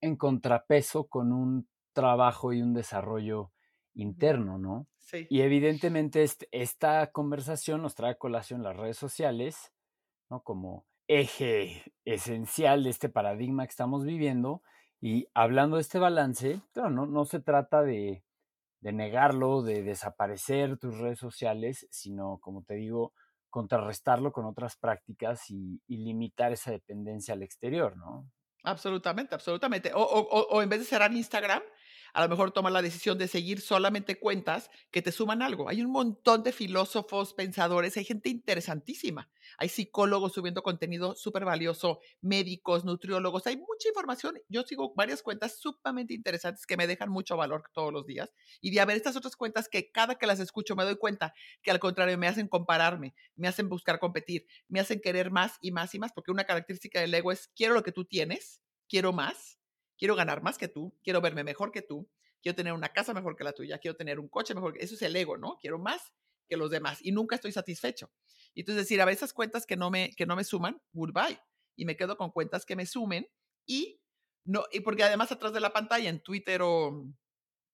[0.00, 3.52] en contrapeso con un trabajo y un desarrollo
[3.94, 4.88] interno, ¿no?
[4.98, 5.26] Sí.
[5.30, 9.72] Y evidentemente esta conversación nos trae a colación las redes sociales,
[10.30, 10.42] ¿no?
[10.42, 14.62] Como eje esencial de este paradigma que estamos viviendo.
[15.00, 18.22] Y hablando de este balance, claro, no, no se trata de,
[18.82, 23.12] de negarlo, de desaparecer tus redes sociales, sino, como te digo,
[23.48, 28.28] contrarrestarlo con otras prácticas y, limitar esa dependencia al exterior, ¿no?
[28.64, 29.92] Absolutamente, absolutamente.
[29.94, 31.62] O, o, o en vez de cerrar Instagram,
[32.12, 35.68] a lo mejor toma la decisión de seguir solamente cuentas que te suman algo.
[35.68, 39.30] Hay un montón de filósofos, pensadores, hay gente interesantísima.
[39.58, 44.38] Hay psicólogos subiendo contenido súper valioso, médicos, nutriólogos, hay mucha información.
[44.48, 48.30] Yo sigo varias cuentas sumamente interesantes que me dejan mucho valor todos los días.
[48.60, 51.70] Y de haber estas otras cuentas que cada que las escucho me doy cuenta que
[51.70, 55.94] al contrario me hacen compararme, me hacen buscar competir, me hacen querer más y más
[55.94, 59.61] y más, porque una característica del ego es quiero lo que tú tienes, quiero más
[60.02, 62.10] quiero ganar más que tú, quiero verme mejor que tú,
[62.42, 64.72] quiero tener una casa mejor que la tuya, quiero tener un coche mejor.
[64.72, 64.82] Que...
[64.82, 65.58] Eso es el ego, ¿no?
[65.60, 66.12] Quiero más
[66.48, 68.10] que los demás y nunca estoy satisfecho.
[68.52, 71.38] Y entonces decir, a veces cuentas que no me, que no me suman, goodbye.
[71.76, 73.28] Y me quedo con cuentas que me sumen
[73.64, 74.00] y
[74.44, 77.08] no, y porque además atrás de la pantalla, en Twitter o,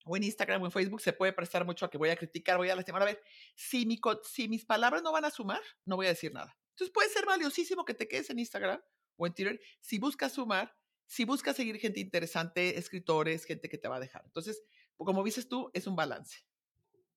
[0.04, 2.58] o en Instagram o en Facebook, se puede prestar mucho a que voy a criticar,
[2.58, 3.00] voy a lastimar.
[3.00, 3.22] A ver,
[3.54, 6.54] si, mi, si mis palabras no van a sumar, no voy a decir nada.
[6.72, 8.82] Entonces puede ser valiosísimo que te quedes en Instagram
[9.16, 10.76] o en Twitter si buscas sumar
[11.08, 14.22] si buscas seguir gente interesante, escritores, gente que te va a dejar.
[14.26, 14.62] Entonces,
[14.96, 16.40] como dices tú, es un balance.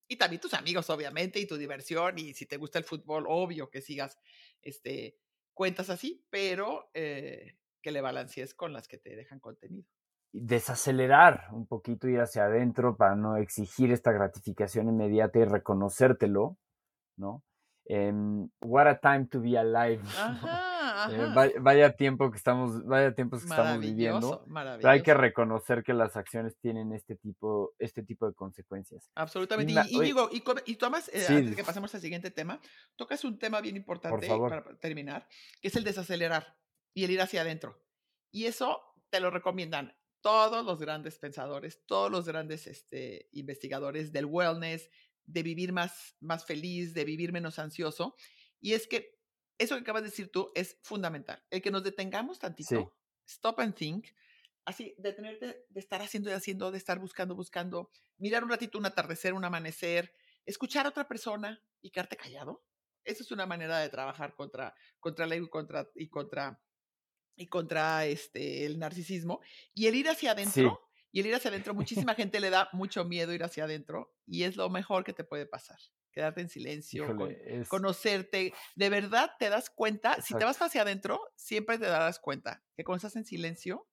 [0.08, 3.70] Y también tus amigos, obviamente, y tu diversión, y si te gusta el fútbol, obvio
[3.70, 4.18] que sigas
[4.62, 5.18] este,
[5.54, 9.86] cuentas así, pero eh, que le balancees con las que te dejan contenido.
[10.32, 16.58] Desacelerar un poquito, ir hacia adentro para no exigir esta gratificación inmediata y reconocértelo,
[17.18, 17.44] ¿no?
[17.90, 20.02] Um, what a time to be alive.
[21.10, 24.46] Eh, vaya, tiempo que estamos, vaya tiempos que estamos viviendo.
[24.54, 29.10] Pero hay que reconocer que las acciones tienen este tipo, este tipo de consecuencias.
[29.16, 29.74] Absolutamente.
[29.90, 32.60] Y, digo, y, y Tomás, eh, antes de que pasemos al siguiente tema,
[32.96, 35.28] tocas un tema bien importante para terminar,
[35.62, 36.58] que es el desacelerar
[36.94, 37.82] y el ir hacia adentro.
[38.32, 44.26] Y eso te lo recomiendan todos los grandes pensadores, todos los grandes este, investigadores del
[44.26, 44.90] wellness,
[45.26, 48.16] de vivir más, más feliz, de vivir menos ansioso.
[48.60, 49.21] Y es que
[49.62, 51.44] eso que acabas de decir tú es fundamental.
[51.50, 52.96] El que nos detengamos tantito,
[53.26, 54.08] stop and think,
[54.66, 58.86] así, detenerte de estar haciendo y haciendo, de estar buscando, buscando, mirar un ratito un
[58.86, 60.14] atardecer, un amanecer,
[60.46, 62.64] escuchar a otra persona y quedarte callado.
[63.04, 66.62] Esa es una manera de trabajar contra, contra el ego y contra, y contra,
[67.36, 69.42] y contra este, el narcisismo.
[69.74, 70.80] Y el ir hacia adentro
[71.12, 74.44] y el ir hacia adentro, muchísima gente le da mucho miedo ir hacia adentro y
[74.44, 75.80] es lo mejor que te puede pasar.
[76.12, 77.16] Quedarte en silencio,
[77.68, 78.54] conocerte.
[78.76, 82.84] De verdad te das cuenta, si te vas hacia adentro, siempre te darás cuenta que
[82.84, 83.88] cuando estás en silencio,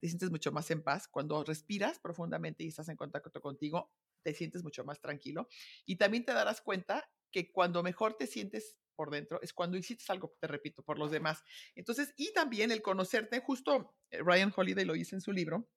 [0.00, 1.06] te sientes mucho más en paz.
[1.06, 3.92] Cuando respiras profundamente y estás en contacto contigo,
[4.24, 5.48] te sientes mucho más tranquilo.
[5.86, 10.04] Y también te darás cuenta que cuando mejor te sientes por dentro es cuando hiciste
[10.12, 11.42] algo, te repito, por los demás.
[11.74, 15.68] Entonces, y también el conocerte, justo eh, Ryan Holiday lo dice en su libro,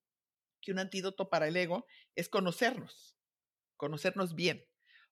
[0.61, 3.17] que un antídoto para el ego es conocernos,
[3.77, 4.65] conocernos bien.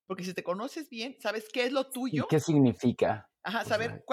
[0.06, 2.28] Porque si te conoces bien, sabes qué es lo tuyo.
[2.28, 3.30] ¿Qué significa?
[3.44, 4.04] Ajá, saber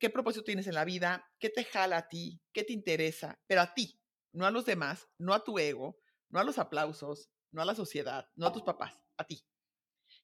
[0.00, 3.60] qué, propósito tienes en la vida, qué te jala a ti, qué te interesa, pero
[3.60, 4.00] a ti,
[4.32, 5.98] no a los demás, no a tu ego,
[6.30, 9.44] no a los aplausos, no a la sociedad, no a tus papás, a ti.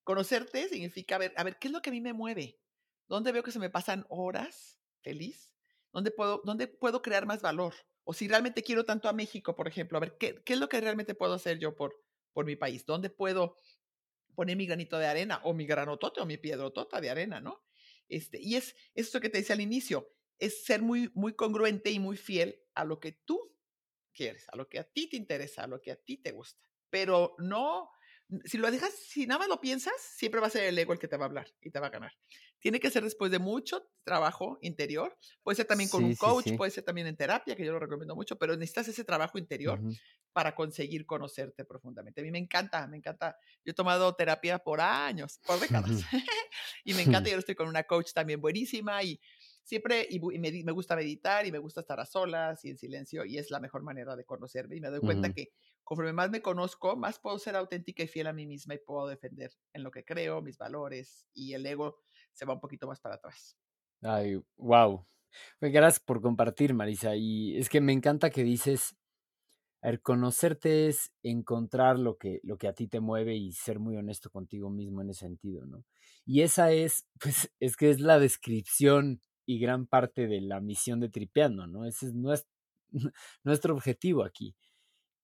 [0.03, 2.59] Conocerte significa ver, a ver, ¿qué es lo que a mí me mueve?
[3.07, 5.53] ¿Dónde veo que se me pasan horas feliz?
[5.93, 7.75] ¿Dónde puedo, dónde puedo crear más valor?
[8.05, 10.69] O si realmente quiero tanto a México, por ejemplo, a ver, ¿qué, qué es lo
[10.69, 11.95] que realmente puedo hacer yo por,
[12.33, 12.87] por mi país?
[12.87, 13.57] ¿Dónde puedo
[14.35, 17.65] poner mi granito de arena o mi granotote o mi piedrotota de arena, ¿no?
[18.09, 21.99] Este, y es eso que te decía al inicio, es ser muy, muy congruente y
[21.99, 23.57] muy fiel a lo que tú
[24.13, 26.63] quieres, a lo que a ti te interesa, a lo que a ti te gusta.
[26.91, 27.91] Pero no,
[28.45, 31.09] si lo dejas, si nada lo piensas, siempre va a ser el ego el que
[31.09, 32.13] te va a hablar y te va a ganar.
[32.65, 35.15] Tiene que ser después de mucho trabajo interior.
[35.43, 38.17] Puede ser también con un coach, puede ser también en terapia, que yo lo recomiendo
[38.17, 39.79] mucho, pero necesitas ese trabajo interior
[40.33, 42.23] para conseguir conocerte profundamente.
[42.23, 43.37] A mí me encanta, me encanta.
[43.67, 45.91] Yo he tomado terapia por años, por décadas.
[46.85, 49.21] y me encanta, yo estoy con una coach también buenísima y
[49.63, 53.37] siempre y, me, gusta meditar y me gusta estar a solas y en silencio y
[53.37, 55.51] es la mejor manera de conocerme y me doy cuenta que
[55.83, 59.07] conforme más me conozco, más puedo ser auténtica y fiel a mí misma y puedo
[59.07, 61.99] defender en lo que creo, mis valores y el ego
[62.35, 63.57] se va un poquito más para atrás.
[64.03, 65.07] Ay, wow.
[65.61, 67.17] Gracias por compartir, Marisa.
[67.17, 68.97] Y es que me encanta que dices,
[69.83, 73.79] a ver, conocerte es encontrar lo que, lo que a ti te mueve y ser
[73.79, 75.85] muy honesto contigo mismo en ese sentido, ¿no?
[76.25, 81.01] Y esa es, pues, es que es la descripción y gran parte de la misión
[81.01, 81.85] de Tripeando, ¿no?
[81.85, 82.51] Ese es nuestro,
[83.45, 84.55] nuestro objetivo aquí.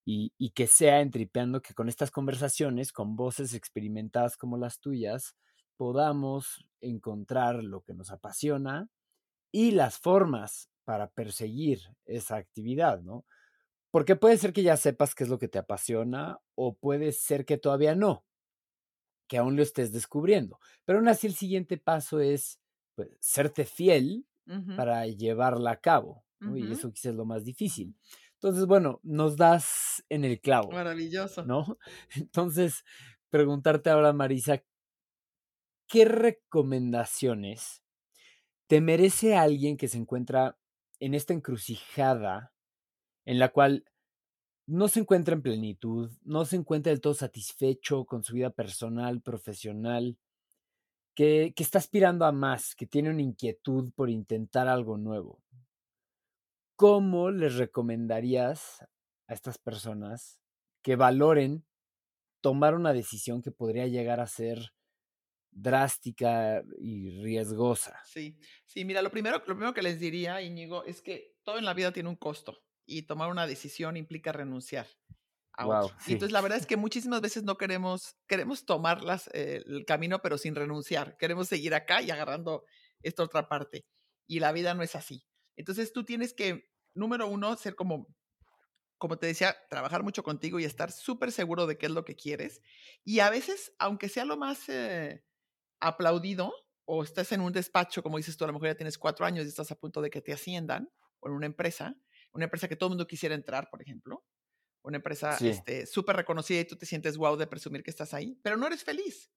[0.07, 4.81] Y, y, que sea en Tripeando que con estas conversaciones, con voces experimentadas como las
[4.81, 5.37] tuyas,
[5.81, 8.90] podamos encontrar lo que nos apasiona
[9.51, 13.25] y las formas para perseguir esa actividad, ¿no?
[13.90, 17.47] Porque puede ser que ya sepas qué es lo que te apasiona o puede ser
[17.47, 18.27] que todavía no,
[19.27, 20.61] que aún lo estés descubriendo.
[20.85, 22.61] Pero aún así el siguiente paso es
[22.95, 24.27] pues, serte fiel
[24.77, 26.27] para llevarla a cabo.
[26.57, 27.97] Y eso quizás es lo más difícil.
[28.35, 30.73] Entonces, bueno, nos das en el clavo.
[30.73, 31.47] Maravilloso.
[31.47, 31.79] ¿No?
[32.16, 32.85] Entonces,
[33.31, 34.62] preguntarte ahora, Marisa,
[35.90, 37.83] ¿qué recomendaciones
[38.68, 40.57] te merece alguien que se encuentra
[41.00, 42.55] en esta encrucijada
[43.24, 43.85] en la cual
[44.66, 49.20] no se encuentra en plenitud, no se encuentra del todo satisfecho con su vida personal,
[49.20, 50.16] profesional,
[51.16, 55.42] que, está aspirando a más, que tiene una inquietud por intentar algo nuevo.
[56.76, 58.81] ¿Cómo les recomendarías
[59.26, 60.38] a estas personas
[60.83, 61.64] que valoren
[62.40, 64.72] tomar una decisión que podría llegar a ser
[65.51, 68.01] drástica y riesgosa?
[68.05, 71.65] Sí, sí, mira, lo primero, lo primero que les diría, Íñigo, es que todo en
[71.65, 74.87] la vida tiene un costo y tomar una decisión implica renunciar
[75.53, 75.97] a otro.
[76.07, 80.21] entonces la verdad es que muchísimas veces no queremos, queremos tomar las, eh, el camino
[80.23, 81.17] pero sin renunciar.
[81.17, 82.65] Queremos seguir acá y agarrando
[83.03, 83.87] esta otra parte.
[84.27, 85.25] Y la vida no es así.
[85.57, 88.07] Entonces tú tienes que, número uno, ser como,
[88.99, 92.17] como te decía, trabajar mucho contigo y estar súper seguro de qué es lo que
[92.17, 92.63] quieres.
[93.05, 95.25] Y a veces, aunque sea lo más eh,
[95.81, 96.53] aplaudido,
[96.85, 99.45] o estás en un despacho, como dices tú, a lo mejor ya tienes cuatro años
[99.45, 100.90] y estás a punto de que te asciendan,
[101.21, 101.97] o en una empresa,
[102.33, 104.25] una empresa que todo el mundo quisiera entrar, por ejemplo,
[104.83, 108.38] una empresa este, súper reconocida y tú te sientes wow de presumir que estás ahí,
[108.43, 109.31] pero no eres feliz.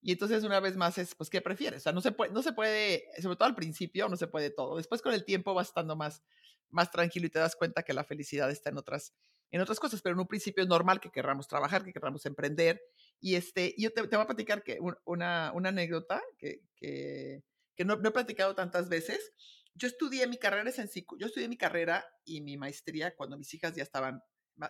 [0.00, 1.80] Y entonces una vez más es, pues, ¿qué prefieres?
[1.80, 4.50] O sea, no se puede, no se puede, sobre todo al principio, no se puede
[4.50, 4.76] todo.
[4.76, 6.22] Después con el tiempo vas estando más,
[6.68, 9.14] más tranquilo y te das cuenta que la felicidad está en otras,
[9.50, 12.82] en otras cosas, pero en un principio es normal que querramos trabajar, que querramos emprender.
[13.20, 17.42] Y este, yo te, te voy a platicar que una, una anécdota que, que,
[17.74, 19.32] que no, no, he platicado tantas veces,
[19.74, 23.82] yo estudié mi carrera yo estudié mi carrera y mi maestría cuando mis hijas ya
[23.82, 24.22] estaban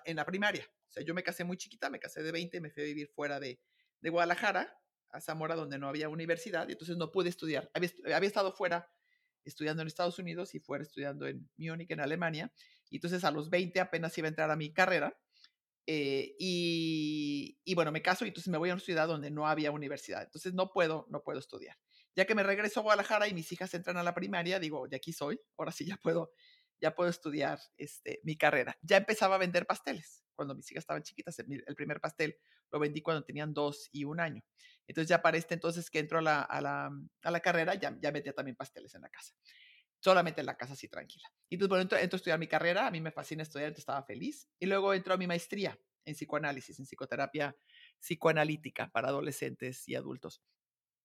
[0.04, 0.64] en la primaria.
[0.88, 3.08] O sea, yo me casé muy chiquita, me casé de 20, me fui a vivir
[3.08, 3.60] fuera de,
[4.00, 4.72] de Guadalajara,
[5.10, 7.70] a Zamora, donde no había universidad, y entonces no pude estudiar.
[7.74, 8.88] Había, había, estado fuera
[9.44, 12.52] estudiando en Estados Unidos y fuera estudiando en Múnich, en Alemania,
[12.90, 15.16] y entonces a los 20 apenas iba a entrar a mi carrera,
[15.86, 19.46] eh, y, y, bueno, me caso y entonces me voy a una ciudad donde no
[19.46, 21.76] había universidad, entonces no puedo, no puedo estudiar.
[22.16, 24.96] Ya que me regreso a Guadalajara y mis hijas entran a la primaria, digo, de
[24.96, 26.32] aquí soy, ahora sí ya puedo,
[26.80, 28.78] ya puedo estudiar este, mi carrera.
[28.82, 31.38] Ya empezaba a vender pasteles cuando mis hijas estaban chiquitas.
[31.38, 32.36] El primer pastel
[32.70, 34.42] lo vendí cuando tenían dos y un año.
[34.86, 36.90] Entonces ya para este entonces que entro a la, a la,
[37.22, 39.34] a la carrera, ya, ya metía también pasteles en la casa.
[40.04, 41.26] Solamente en la casa así tranquila.
[41.48, 43.84] Y entonces, bueno, entro, entro a estudiar mi carrera, a mí me fascina estudiar, entonces
[43.84, 44.50] estaba feliz.
[44.58, 47.56] Y luego entro a mi maestría en psicoanálisis, en psicoterapia
[47.98, 50.42] psicoanalítica para adolescentes y adultos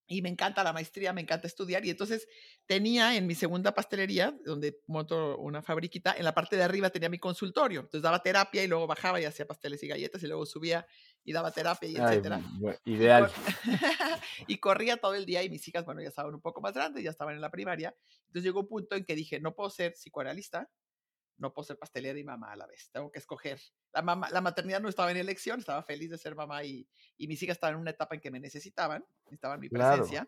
[0.09, 1.85] y me encanta la maestría, me encanta estudiar.
[1.85, 2.27] Y entonces
[2.65, 7.09] tenía en mi segunda pastelería, donde monto una fabriquita, en la parte de arriba tenía
[7.09, 7.81] mi consultorio.
[7.81, 10.87] Entonces daba terapia y luego bajaba y hacía pasteles y galletas y luego subía
[11.23, 12.41] y daba terapia y etcétera.
[12.85, 13.31] ideal.
[14.47, 17.03] Y, corría todo el día y mis hijas, bueno, ya estaban un poco más grandes,
[17.03, 17.95] ya estaban en la primaria.
[18.27, 20.69] Entonces llegó un punto en que dije, no puedo ser psicoanalista,
[21.37, 23.59] no puedo ser pastelera y mamá a la vez, tengo que escoger.
[23.93, 27.27] La, mamá, la maternidad no estaba en elección, estaba feliz de ser mamá y, y
[27.27, 30.27] mis hijas estaban en una etapa en que me necesitaban, necesitaban mi presencia.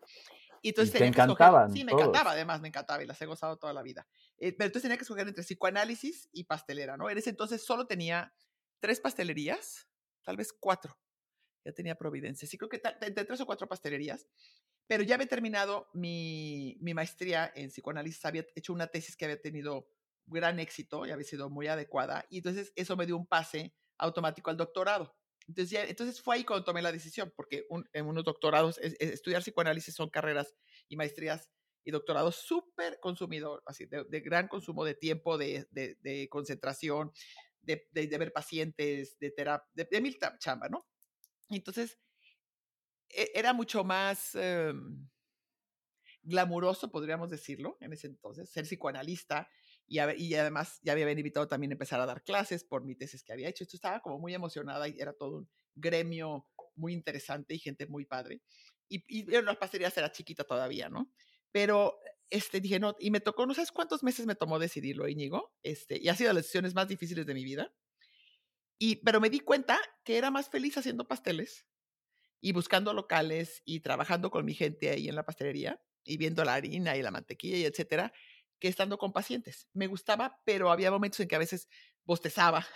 [0.62, 1.72] Y entonces te encantaban.
[1.72, 4.06] Sí, me encantaba, además me encantaba y las he gozado toda la vida.
[4.38, 7.10] Eh, pero entonces tenía que escoger entre psicoanálisis y pastelera, ¿no?
[7.10, 8.32] En ese entonces solo tenía
[8.78, 9.88] tres pastelerías,
[10.22, 10.98] tal vez cuatro.
[11.64, 12.48] Ya tenía Providencia.
[12.48, 14.26] Sí, creo que entre tres o cuatro pastelerías.
[14.86, 19.40] Pero ya había terminado mi, mi maestría en psicoanálisis, había hecho una tesis que había
[19.40, 19.88] tenido
[20.26, 22.26] gran éxito y había sido muy adecuada.
[22.30, 25.16] Y entonces eso me dio un pase automático al doctorado.
[25.48, 30.10] Entonces, entonces fue ahí cuando tomé la decisión, porque en unos doctorados, estudiar psicoanálisis son
[30.10, 30.54] carreras
[30.88, 31.50] y maestrías
[31.84, 37.12] y doctorados súper consumidor, así, de, gran consumo de tiempo, de, concentración,
[37.62, 40.86] de, ver pacientes, de terapia, de, mil chamba, ¿no?
[41.48, 41.98] Entonces,
[43.08, 45.08] e, era mucho más em,
[46.22, 49.48] glamuroso, podríamos decirlo, en ese entonces, ser psicoanalista
[49.86, 53.32] y, además ya había invitado también a empezar a dar clases por mi tesis que
[53.32, 53.64] había hecho.
[53.64, 56.46] Esto estaba como muy emocionada y era todo un gremio
[56.76, 58.40] muy interesante y gente muy padre.
[58.88, 61.12] Y, y las pastelerías era chiquita todavía, ¿no?
[61.50, 61.98] Pero
[62.32, 66.00] este, dije, no, y me tocó, no sabes cuántos meses me tomó decidirlo, Íñigo, este,
[66.02, 67.74] y ha sido de las decisiones más difíciles de mi vida.
[68.78, 71.66] Y, pero me di cuenta que era más feliz haciendo pasteles
[72.40, 76.54] y buscando locales y trabajando con mi gente ahí en la pastelería y viendo la
[76.54, 78.14] harina y la mantequilla y etcétera,
[78.58, 79.68] que estando con pacientes.
[79.74, 81.68] Me gustaba, pero había momentos en que a veces
[82.04, 82.66] bostezaba,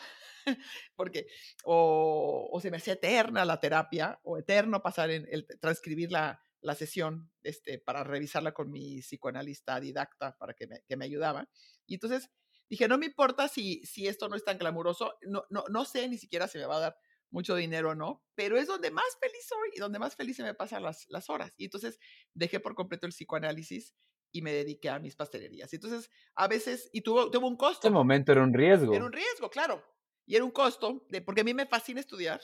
[0.97, 1.27] porque
[1.65, 6.75] o, se me hacía eterna la terapia, o eterno pasar en el transcribir la, la
[6.75, 11.49] sesión este, para revisarla con mi psicoanalista didacta para que me, que me ayudaba.
[11.87, 12.29] Y entonces
[12.69, 16.09] dije, no me importa si, si esto no es tan glamuroso, no, no, no sé
[16.09, 16.99] ni siquiera si me va a dar
[17.31, 20.43] mucho dinero o no, pero es donde más feliz soy y donde más feliz se
[20.43, 21.55] me pasan las, las horas.
[21.57, 22.01] Y entonces
[22.35, 23.95] dejé por completo el psicoanálisis
[24.33, 25.73] y me dediqué a mis pastelerías.
[25.73, 27.87] Entonces, a veces, y tuvo, tuvo un costo.
[27.87, 28.93] Ese momento era un riesgo.
[28.93, 29.85] Era un riesgo, claro.
[30.27, 32.41] Y era un costo, de, porque a mí me fascina estudiar,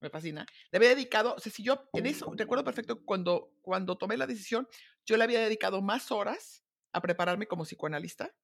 [0.00, 0.46] me fascina.
[0.70, 4.26] Le había dedicado, o sea, si yo en eso, recuerdo perfecto, cuando, cuando tomé la
[4.26, 4.68] decisión,
[5.04, 8.34] yo le había dedicado más horas a prepararme como psicoanalista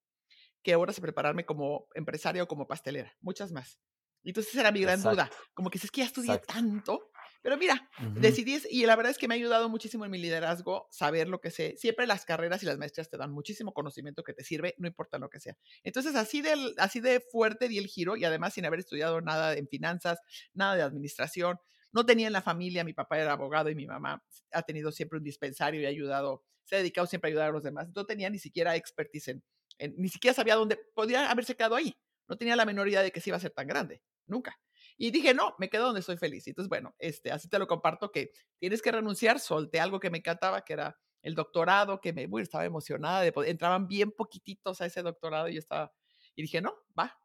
[0.63, 3.81] que horas a prepararme como empresaria o como pastelera, muchas más.
[4.25, 7.11] Entonces era mi gran duda, como que si es que ya estudié tanto,
[7.43, 10.87] pero mira, decidí, y la verdad es que me ha ayudado muchísimo en mi liderazgo
[10.93, 11.75] saber lo que sé.
[11.77, 15.19] Siempre las carreras y las maestrías te dan muchísimo conocimiento que te sirve, no importa
[15.19, 15.57] lo que sea.
[15.83, 19.55] Entonces, así de, así de fuerte di el giro y además sin haber estudiado nada
[19.57, 20.21] en finanzas,
[20.55, 21.59] nada de administración.
[21.91, 25.19] No tenía en la familia, mi papá era abogado y mi mamá ha tenido siempre
[25.19, 27.89] un dispensario y ha ayudado, se ha dedicado siempre a ayudar a los demás.
[27.95, 29.45] No tenía ni siquiera expertise en,
[29.79, 31.99] en ni siquiera sabía dónde podía haberse quedado ahí.
[32.29, 34.59] No tenía la menor idea de que se iba a ser tan grande, nunca.
[35.03, 36.47] Y dije, no, me quedo donde estoy feliz.
[36.47, 40.19] Entonces, bueno, este, así te lo comparto que tienes que renunciar, solté algo que me
[40.19, 44.87] encantaba, que era el doctorado, que me, bueno, estaba emocionada, de, entraban bien poquititos a
[44.87, 45.93] ese doctorado y yo estaba,
[46.37, 47.19] y dije, no, va,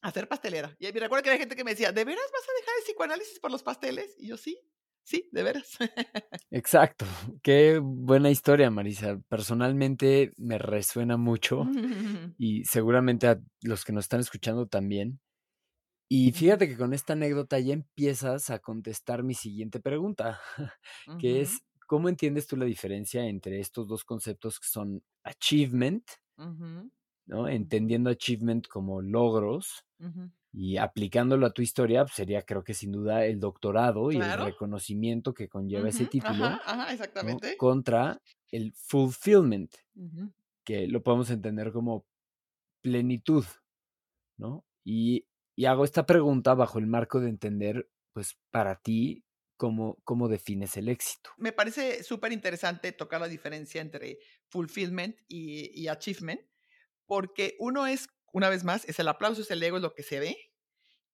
[0.00, 0.76] a hacer pastelera.
[0.78, 2.84] Y me recuerdo que había gente que me decía, ¿de veras vas a dejar el
[2.84, 4.14] psicoanálisis por los pasteles?
[4.16, 4.56] Y yo, sí,
[5.02, 5.76] sí, de veras.
[6.52, 7.04] Exacto.
[7.42, 9.18] Qué buena historia, Marisa.
[9.28, 11.64] Personalmente me resuena mucho
[12.38, 15.18] y seguramente a los que nos están escuchando también.
[16.08, 20.40] Y fíjate que con esta anécdota ya empiezas a contestar mi siguiente pregunta,
[21.20, 26.04] que es, ¿cómo entiendes tú la diferencia entre estos dos conceptos que son achievement,
[27.26, 27.46] ¿no?
[27.48, 29.84] Entendiendo achievement como logros
[30.50, 34.38] y aplicándolo a tu historia, pues, sería creo que sin duda el doctorado y el
[34.38, 36.46] reconocimiento que conlleva ese título,
[36.90, 37.56] exactamente.
[37.58, 39.74] contra el fulfillment,
[40.64, 42.06] que lo podemos entender como
[42.80, 43.44] plenitud,
[44.38, 44.64] ¿no?
[44.84, 45.26] Y
[45.58, 49.24] y hago esta pregunta bajo el marco de entender, pues, para ti,
[49.56, 51.30] cómo, cómo defines el éxito.
[51.36, 56.40] Me parece súper interesante tocar la diferencia entre fulfillment y, achievement,
[57.06, 60.04] porque uno es, una vez más, es el aplauso, es el ego, es lo que
[60.04, 60.36] se ve,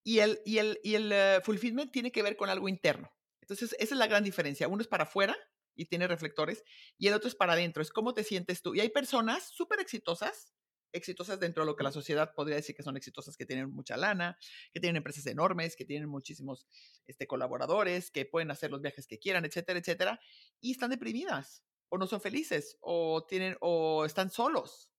[0.02, 3.10] y el, y el, y el eh, fulfillment tiene que ver con algo interno.
[3.40, 4.68] Entonces, esa es la gran diferencia.
[4.68, 5.34] Uno es para afuera
[5.74, 6.62] y tiene reflectores,
[6.98, 8.74] y el otro es para adentro, es cómo te sientes tú.
[8.74, 10.52] Y hay personas súper exitosas
[10.94, 13.96] exitosas dentro de lo que la sociedad podría decir que son exitosas, que tienen mucha
[13.96, 14.38] lana,
[14.72, 16.66] que tienen empresas enormes, que tienen muchísimos
[17.06, 20.20] este, colaboradores, que pueden hacer los viajes que quieran, etcétera, etcétera,
[20.60, 24.90] y están deprimidas, o no son felices, o, tienen, o están solos.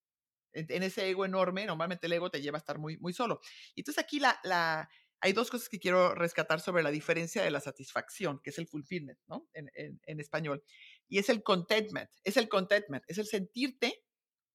[0.54, 3.42] En, ese ego enorme, normalmente el ego te lleva a estar muy, muy solo.
[3.76, 7.60] Entonces aquí la, la, hay dos cosas que quiero rescatar sobre la diferencia de la
[7.60, 9.50] satisfacción, que es el fulfillment, ¿no?
[9.54, 10.64] En, en, en español.
[11.10, 14.05] Y es el contentment, es el contentment, es el sentirte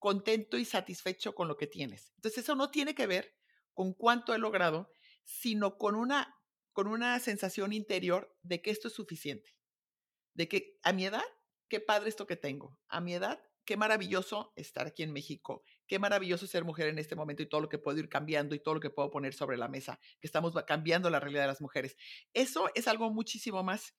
[0.00, 2.12] contento y satisfecho con lo que tienes.
[2.16, 3.36] Entonces eso no tiene que ver
[3.74, 4.90] con cuánto he logrado,
[5.24, 6.36] sino con una,
[6.72, 9.54] con una sensación interior de que esto es suficiente.
[10.34, 11.22] De que a mi edad,
[11.68, 12.80] qué padre esto que tengo.
[12.88, 15.62] A mi edad, qué maravilloso estar aquí en México.
[15.86, 18.60] Qué maravilloso ser mujer en este momento y todo lo que puedo ir cambiando y
[18.60, 21.60] todo lo que puedo poner sobre la mesa, que estamos cambiando la realidad de las
[21.60, 21.96] mujeres.
[22.32, 23.94] Eso es algo muchísimo más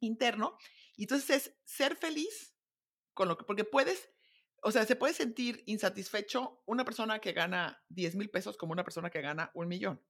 [0.00, 0.58] interno.
[0.94, 2.54] Y entonces es ser feliz
[3.14, 4.11] con lo que, porque puedes
[4.62, 8.84] o sea, se puede sentir insatisfecho una persona que gana 10 mil pesos como una
[8.84, 10.00] persona que gana un millón,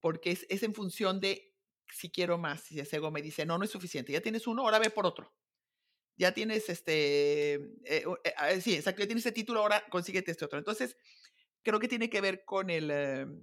[0.00, 1.54] porque es, es en función de
[1.90, 4.62] si quiero más, si ese ego me dice, no, no es suficiente, ya tienes uno,
[4.62, 5.34] ahora ve por otro.
[6.16, 7.54] Ya tienes este,
[7.84, 10.58] eh, eh, sí, exacto, ya tienes este título, ahora consíguete este otro.
[10.58, 10.96] Entonces,
[11.62, 13.42] creo que tiene que ver con el, em,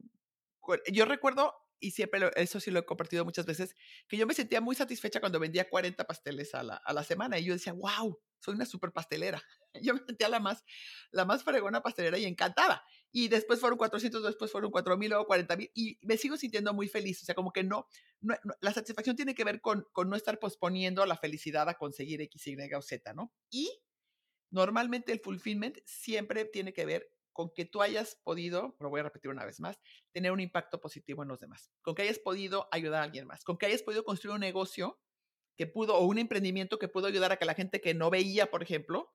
[0.91, 3.75] yo recuerdo y siempre eso sí lo he compartido muchas veces,
[4.07, 7.39] que yo me sentía muy satisfecha cuando vendía 40 pasteles a la, a la semana
[7.39, 9.41] y yo decía, wow, soy una super pastelera.
[9.81, 10.63] Yo me sentía la más,
[11.11, 12.83] la más fregona pastelera y encantada.
[13.11, 16.73] Y después fueron 400, después fueron 4 mil, luego 40 mil y me sigo sintiendo
[16.73, 17.21] muy feliz.
[17.21, 17.87] O sea, como que no,
[18.21, 22.21] no, la satisfacción tiene que ver con, con no estar posponiendo la felicidad a conseguir
[22.21, 23.33] X, Y o Z, ¿no?
[23.49, 23.69] Y
[24.51, 29.03] normalmente el fulfillment siempre tiene que ver con que tú hayas podido, lo voy a
[29.03, 29.79] repetir una vez más,
[30.11, 33.45] tener un impacto positivo en los demás, con que hayas podido ayudar a alguien más,
[33.45, 34.99] con que hayas podido construir un negocio
[35.57, 38.51] que pudo, o un emprendimiento que pudo ayudar a que la gente que no veía,
[38.51, 39.13] por ejemplo,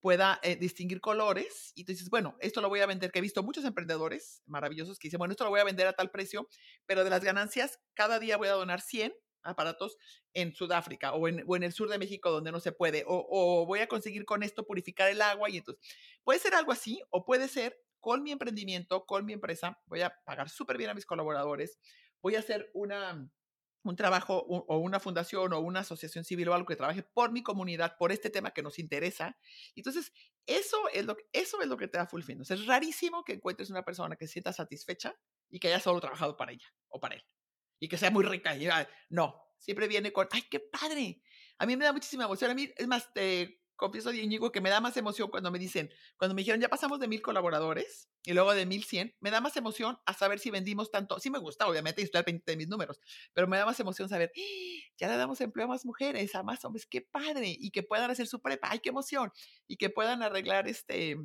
[0.00, 3.22] pueda eh, distinguir colores y tú dices, bueno, esto lo voy a vender, que he
[3.22, 6.48] visto muchos emprendedores maravillosos que dicen, bueno, esto lo voy a vender a tal precio,
[6.86, 9.12] pero de las ganancias, cada día voy a donar 100
[9.42, 9.96] aparatos
[10.34, 13.26] en Sudáfrica o en, o en el sur de México donde no se puede, o,
[13.28, 15.84] o, voy a conseguir con esto purificar el agua y entonces
[16.24, 20.14] puede ser algo así o puede ser con mi emprendimiento, con mi empresa, voy a
[20.24, 21.78] pagar súper bien a mis colaboradores,
[22.22, 23.28] voy a hacer una,
[23.82, 27.42] un trabajo o una fundación o una asociación civil o algo que trabaje por mi
[27.42, 29.36] comunidad, por este tema que nos interesa.
[29.74, 30.12] Entonces,
[30.46, 32.50] eso es lo, eso es lo que te da fulfillment.
[32.50, 35.14] es rarísimo que encuentres una persona que se sienta satisfecha
[35.48, 37.24] y que haya solo trabajado para ella o para él
[37.80, 38.54] y que sea muy rica.
[38.56, 38.68] Y,
[39.08, 41.20] no, siempre viene con, ay, qué padre.
[41.58, 42.50] A mí me da muchísima emoción.
[42.50, 45.90] A mí, es más, te confieso, Íñigo, que me da más emoción cuando me dicen,
[46.18, 49.40] cuando me dijeron, ya pasamos de mil colaboradores y luego de mil cien, me da
[49.40, 51.18] más emoción a saber si vendimos tanto.
[51.18, 53.00] Sí me gusta, obviamente, y estoy al pendiente de mis números,
[53.32, 54.32] pero me da más emoción saber,
[54.98, 58.10] ya le damos empleo a más mujeres, a más hombres, qué padre, y que puedan
[58.10, 59.32] hacer su prepa, ay, qué emoción,
[59.66, 61.16] y que puedan arreglar este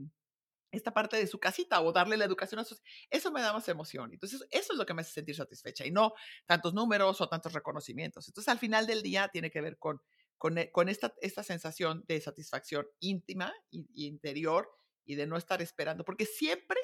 [0.72, 2.82] esta parte de su casita o darle la educación a sus...
[3.10, 4.12] Eso me da más emoción.
[4.12, 6.14] Entonces, eso es lo que me hace sentir satisfecha y no
[6.46, 8.28] tantos números o tantos reconocimientos.
[8.28, 10.02] Entonces, al final del día tiene que ver con
[10.38, 14.70] con, e, con esta, esta sensación de satisfacción íntima y, interior
[15.06, 16.80] y de no estar esperando, porque siempre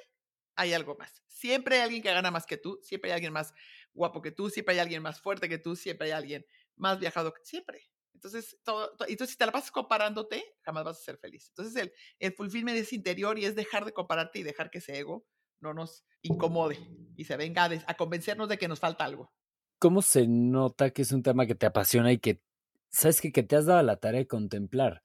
[0.55, 1.23] hay algo más.
[1.27, 3.53] Siempre hay alguien que gana más que tú, siempre hay alguien más
[3.93, 7.33] guapo que tú, siempre hay alguien más fuerte que tú, siempre hay alguien más viajado
[7.33, 7.89] que siempre.
[8.13, 11.47] Entonces, todo, entonces, si te la pasas comparándote, jamás vas a ser feliz.
[11.49, 14.97] Entonces, el, el fulfillment es interior y es dejar de compararte y dejar que ese
[14.99, 15.25] ego
[15.59, 16.77] no nos incomode
[17.15, 19.31] y se venga a, a convencernos de que nos falta algo.
[19.79, 22.41] ¿Cómo se nota que es un tema que te apasiona y que
[22.91, 25.03] sabes que, que te has dado la tarea de contemplar.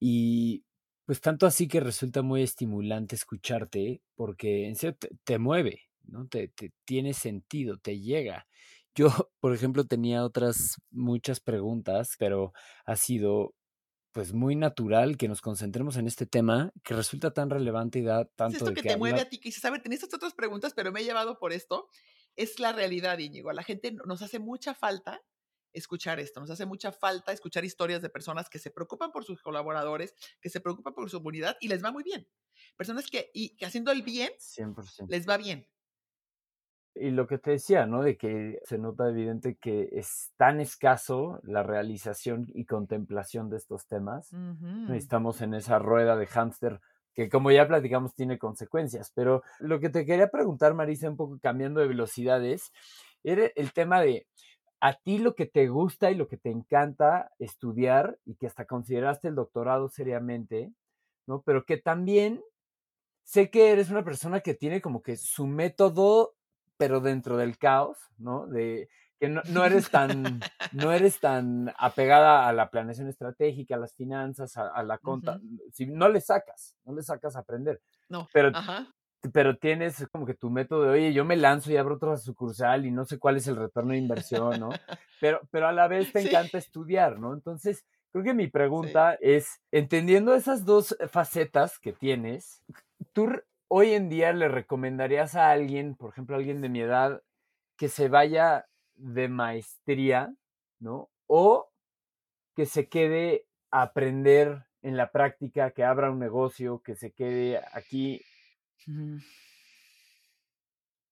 [0.00, 0.64] Y
[1.04, 6.26] pues tanto así que resulta muy estimulante escucharte porque en serio te, mueve, ¿no?
[6.28, 8.46] Te, te, tiene sentido, te llega.
[8.94, 9.08] Yo,
[9.40, 12.52] por ejemplo, tenía otras muchas preguntas, pero
[12.84, 13.54] ha sido
[14.12, 18.26] pues muy natural que nos concentremos en este tema que resulta tan relevante y da
[18.26, 20.74] tanto es esto que, te mueve a ti, que dices, a ver, tenías otras preguntas,
[20.74, 21.88] pero me he llevado por esto.
[22.36, 23.48] Es la realidad, Íñigo.
[23.48, 25.22] A la gente nos hace mucha falta
[25.72, 26.40] escuchar esto.
[26.40, 30.50] Nos hace mucha falta escuchar historias de personas que se preocupan por sus colaboradores, que
[30.50, 32.28] se preocupan por su comunidad y les va muy bien.
[32.76, 35.06] Personas que, y, que haciendo el bien, 100%.
[35.08, 35.66] les va bien.
[36.94, 38.02] Y lo que te decía, ¿no?
[38.02, 43.86] De que se nota evidente que es tan escaso la realización y contemplación de estos
[43.86, 44.30] temas.
[44.90, 46.80] Estamos en esa rueda de hámster
[47.14, 49.12] que como ya platicamos tiene consecuencias.
[49.14, 52.72] Pero lo que te quería preguntar, Marisa, un poco cambiando de velocidades,
[53.22, 54.26] era el tema de,
[54.80, 58.64] a ti lo que te gusta y lo que te encanta estudiar y que hasta
[58.64, 60.72] consideraste el doctorado seriamente,
[61.26, 61.42] ¿no?
[61.42, 62.42] Pero que también
[63.22, 66.34] sé que eres una persona que tiene como que su método,
[66.82, 68.48] pero dentro del caos, ¿no?
[68.48, 68.88] De
[69.20, 70.40] que no, eres tan,
[70.72, 75.38] no eres tan apegada a la planeación estratégica, a las finanzas, a, la conta,
[75.72, 77.80] si no le sacas, no le sacas a aprender.
[78.08, 78.26] No.
[78.32, 78.88] Pero Ajá
[79.32, 82.86] pero tienes como que tu método de, oye, yo me lanzo y abro otra sucursal
[82.86, 84.70] y no sé cuál es el retorno de inversión, ¿no?
[85.20, 87.32] Pero, pero a la vez te encanta estudiar, ¿no?
[87.32, 92.60] Entonces, creo que mi pregunta es, entendiendo esas dos facetas que tienes,
[93.12, 93.28] ¿tú
[93.74, 97.22] hoy en día le recomendarías a alguien, por ejemplo, a alguien de mi edad,
[97.78, 98.66] que se vaya
[98.96, 100.34] de maestría,
[100.78, 101.08] ¿no?
[101.26, 101.70] O
[102.54, 107.62] que se quede a aprender en la práctica, que abra un negocio, que se quede
[107.72, 108.20] aquí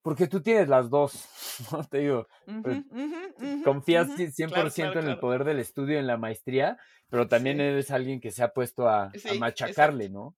[0.02, 1.28] porque tú tienes las dos,
[1.72, 1.84] ¿no?
[1.84, 2.26] Te digo,
[2.62, 2.82] pues,
[3.64, 8.30] confías 100% en el poder del estudio, en la maestría, pero también eres alguien que
[8.30, 10.36] se ha puesto a, machacarle, ¿no?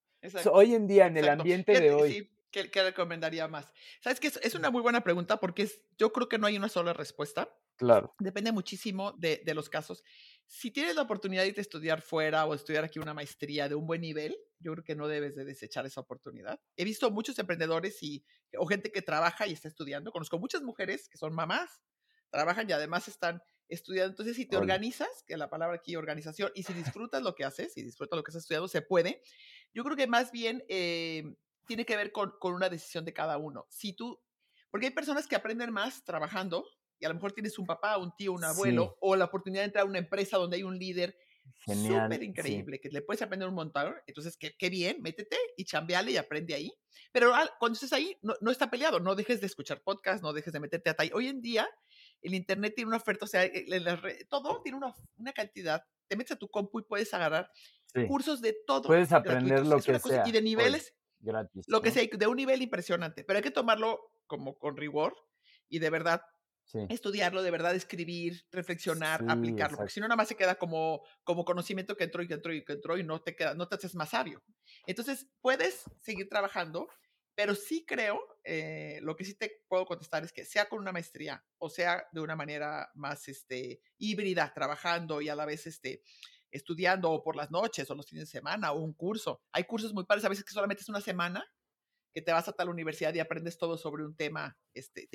[0.50, 2.28] Hoy en día, en el ambiente de hoy.
[2.52, 3.72] ¿qué, recomendaría más?
[4.00, 6.68] Sabes que es, una muy buena pregunta porque es, yo creo que no hay una
[6.68, 7.48] sola respuesta.
[7.76, 8.14] Claro.
[8.20, 10.04] Depende muchísimo de, de los casos.
[10.46, 13.74] Si tienes la oportunidad de irte a estudiar fuera o estudiar aquí una maestría de
[13.74, 16.60] un buen nivel, yo creo que no debes de desechar esa oportunidad.
[16.76, 18.24] He visto muchos emprendedores y,
[18.56, 20.12] o gente que trabaja y está estudiando.
[20.12, 21.82] Conozco muchas mujeres que son mamás,
[22.30, 24.10] trabajan y además están estudiando.
[24.10, 27.76] Entonces, si te organizas, que la palabra aquí organización, y si disfrutas lo que haces
[27.76, 29.22] y disfrutas lo que has estudiado, se puede.
[29.74, 31.34] Yo creo que más bien eh,
[31.66, 33.66] tiene que ver con, con una decisión de cada uno.
[33.68, 34.20] Si tú,
[34.70, 36.64] porque hay personas que aprenden más trabajando
[37.02, 39.66] y a lo mejor tienes un papá, un tío, un abuelo, o la oportunidad de
[39.66, 41.16] entrar a una empresa donde hay un líder
[41.66, 43.94] súper increíble, que le puedes aprender un montón.
[44.06, 46.72] Entonces, qué, qué, bien, métete y chambeale y aprende ahí.
[47.10, 50.52] Pero cuando estés ahí, no, no, está peleado, no dejes de escuchar podcast, no dejes
[50.52, 51.10] de meterte a ahí.
[51.12, 51.68] Hoy en día,
[52.20, 53.50] el Internet tiene una oferta, o sea,
[54.28, 55.84] todo tiene una, una, cantidad.
[56.12, 57.50] Te metes a tu compu y puedes agarrar
[58.06, 58.82] cursos de todo.
[58.82, 60.28] Puedes aprender lo que sea.
[60.28, 60.94] Y de niveles.
[61.20, 61.64] gratis.
[61.68, 63.24] Lo que sea, de un nivel impresionante.
[63.24, 65.16] Pero hay que tomarlo como con rigor
[65.70, 66.20] y de verdad
[66.88, 71.44] Estudiarlo, de verdad, escribir, reflexionar, aplicarlo, porque si no, nada más se queda como, como
[71.44, 73.76] conocimiento que entró y que entró y que entró y no te, queda, no te
[73.76, 74.42] haces más sabio.
[74.86, 76.88] Entonces, puedes seguir trabajando,
[77.34, 80.92] pero sí creo, eh, lo que sí te puedo contestar es que sea con una
[80.92, 86.02] maestría o sea de una manera más este, híbrida, trabajando y a la vez este,
[86.50, 89.42] estudiando o por las noches o los fines de semana o un curso.
[89.52, 91.44] Hay cursos muy padres, a veces que solamente es una semana
[92.12, 95.08] que te vas a tal universidad y aprendes todo sobre un tema, este,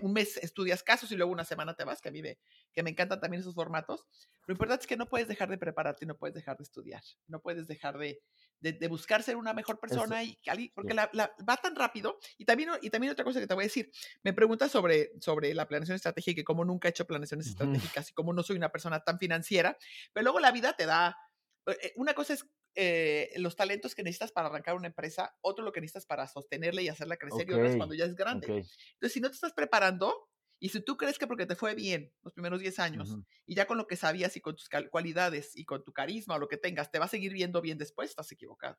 [0.00, 2.38] un mes estudias casos y luego una semana te vas, que a mí me,
[2.72, 4.06] que me encantan también esos formatos.
[4.46, 7.40] Lo importante es que no puedes dejar de prepararte, no puedes dejar de estudiar, no
[7.40, 8.22] puedes dejar de,
[8.60, 10.38] de, buscar ser una mejor persona, y,
[10.74, 11.10] porque la,
[11.48, 12.18] va tan rápido.
[12.38, 13.90] Y también, y también otra cosa que te voy a decir,
[14.22, 18.14] me preguntas sobre, sobre la planeación estratégica y como nunca he hecho planeaciones estratégicas y
[18.14, 19.76] como no soy una persona tan financiera,
[20.12, 21.16] pero luego la vida te da
[21.66, 25.72] eh, una cosa es eh, los talentos que necesitas para arrancar una empresa, otro lo
[25.72, 28.46] que necesitas para sostenerla y hacerla crecer, y otro es cuando ya es grande.
[28.46, 32.12] Entonces, si no te estás preparando, y si tú crees que porque te fue bien
[32.22, 35.64] los primeros 10 años, y ya con lo que sabías y con tus cualidades y
[35.64, 38.30] con tu carisma o lo que tengas, te va a seguir viendo bien después, estás
[38.32, 38.78] equivocado.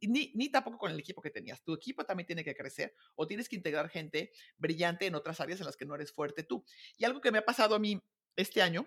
[0.00, 1.62] Y ni, ni tampoco con el equipo que tenías.
[1.62, 5.60] Tu equipo también tiene que crecer o tienes que integrar gente brillante en otras áreas
[5.60, 6.64] en las que no eres fuerte tú.
[6.98, 8.02] Y algo que me ha pasado a mí
[8.36, 8.86] este año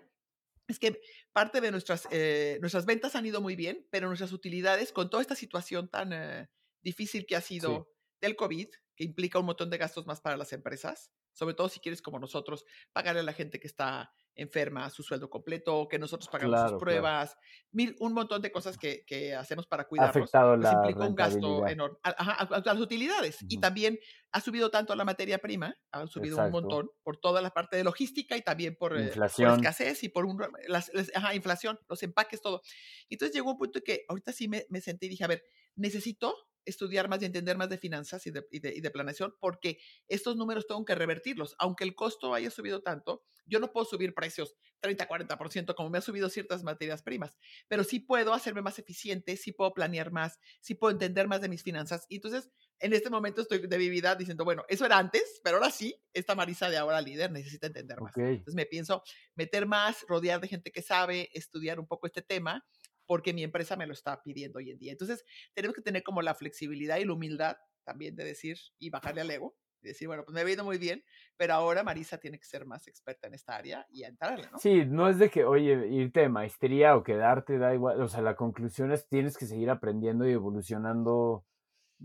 [0.68, 1.00] es que
[1.32, 5.22] parte de nuestras, eh, nuestras ventas han ido muy bien, pero nuestras utilidades, con toda
[5.22, 6.48] esta situación tan eh,
[6.82, 7.90] difícil que ha sido
[8.20, 11.78] del COVID, que implica un montón de gastos más para las empresas, sobre todo si
[11.78, 16.28] quieres como nosotros pagarle a la gente que está enferma su sueldo completo, que nosotros
[16.28, 17.36] pagamos sus pruebas,
[17.72, 20.16] mil, un montón de cosas que, que hacemos para cuidarlos.
[20.16, 21.98] Afectado pues implica un gasto enorme.
[22.02, 23.38] a, las utilidades.
[23.48, 23.98] Y también
[24.32, 27.84] ha subido tanto la materia prima, ha subido un montón por toda la parte de
[27.84, 30.90] logística y también por, eh, escasez y por un, las,
[31.34, 32.62] inflación, los empaques, todo.
[33.08, 35.42] Entonces llegó un punto que ahorita sí me, me senté y dije, a ver,
[35.74, 36.34] necesito
[36.68, 40.66] estudiar más y entender más de finanzas y de, y, de, planeación, porque estos números
[40.66, 41.54] tengo que revertirlos.
[41.58, 45.98] Aunque el costo haya subido tanto, yo no puedo subir precios 30, 40% como me
[45.98, 47.34] ha subido ciertas materias primas,
[47.66, 51.48] pero sí puedo hacerme más eficiente, sí puedo planear más, sí puedo entender más de
[51.48, 52.06] mis finanzas.
[52.08, 55.56] Y entonces, en este momento estoy de mi vida diciendo, bueno, eso era antes, pero
[55.56, 58.16] ahora sí, esta Marisa de ahora líder necesita entender más.
[58.16, 59.02] Entonces me pienso
[59.34, 62.64] meter más, rodear de gente que sabe, estudiar un poco este tema
[63.08, 64.92] porque mi empresa me lo está pidiendo hoy en día.
[64.92, 69.22] Entonces, tenemos que tener como la flexibilidad y la humildad también de decir y bajarle
[69.22, 69.56] al ego.
[69.80, 71.04] Y decir, bueno, pues me ha ido muy bien,
[71.36, 74.58] pero ahora Marisa tiene que ser más experta en esta área y entrarle, ¿no?
[74.58, 78.02] Sí, no es de que, oye, irte de maestría o quedarte, da igual.
[78.02, 81.46] O sea, la conclusión es tienes que seguir aprendiendo y evolucionando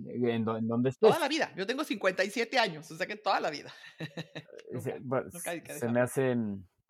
[0.05, 1.09] en, donde estés.
[1.09, 1.51] Toda la vida.
[1.57, 3.73] Yo tengo 57 años, o sea que toda la vida.
[4.79, 6.37] se, me hace,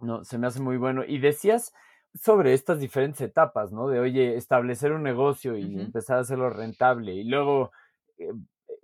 [0.02, 1.04] no, se me hace muy bueno.
[1.04, 1.74] Y decías
[2.14, 3.88] sobre estas diferentes etapas, ¿no?
[3.88, 7.72] De, oye, establecer un negocio y empezar a hacerlo rentable y luego
[8.18, 8.30] eh,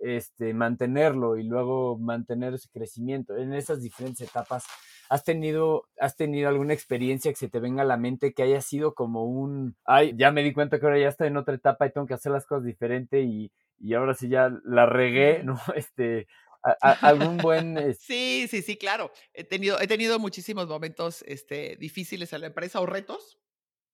[0.00, 3.36] este, mantenerlo y luego mantener ese crecimiento.
[3.36, 4.64] En esas diferentes etapas,
[5.08, 8.60] ¿has tenido, ¿has tenido alguna experiencia que se te venga a la mente que haya
[8.62, 11.86] sido como un, ay, ya me di cuenta que ahora ya estoy en otra etapa
[11.86, 15.54] y tengo que hacer las cosas diferente y, y ahora sí ya la regué, ¿no?
[15.76, 16.26] Este,
[16.62, 17.74] algún buen...
[18.00, 19.12] Sí, sí, sí, claro.
[19.32, 23.38] He tenido, he tenido muchísimos momentos este, difíciles en la empresa o retos.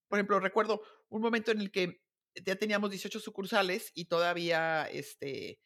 [0.08, 2.02] Por ejemplo, recuerdo un momento en el que
[2.44, 5.60] ya teníamos 18 sucursales y todavía este,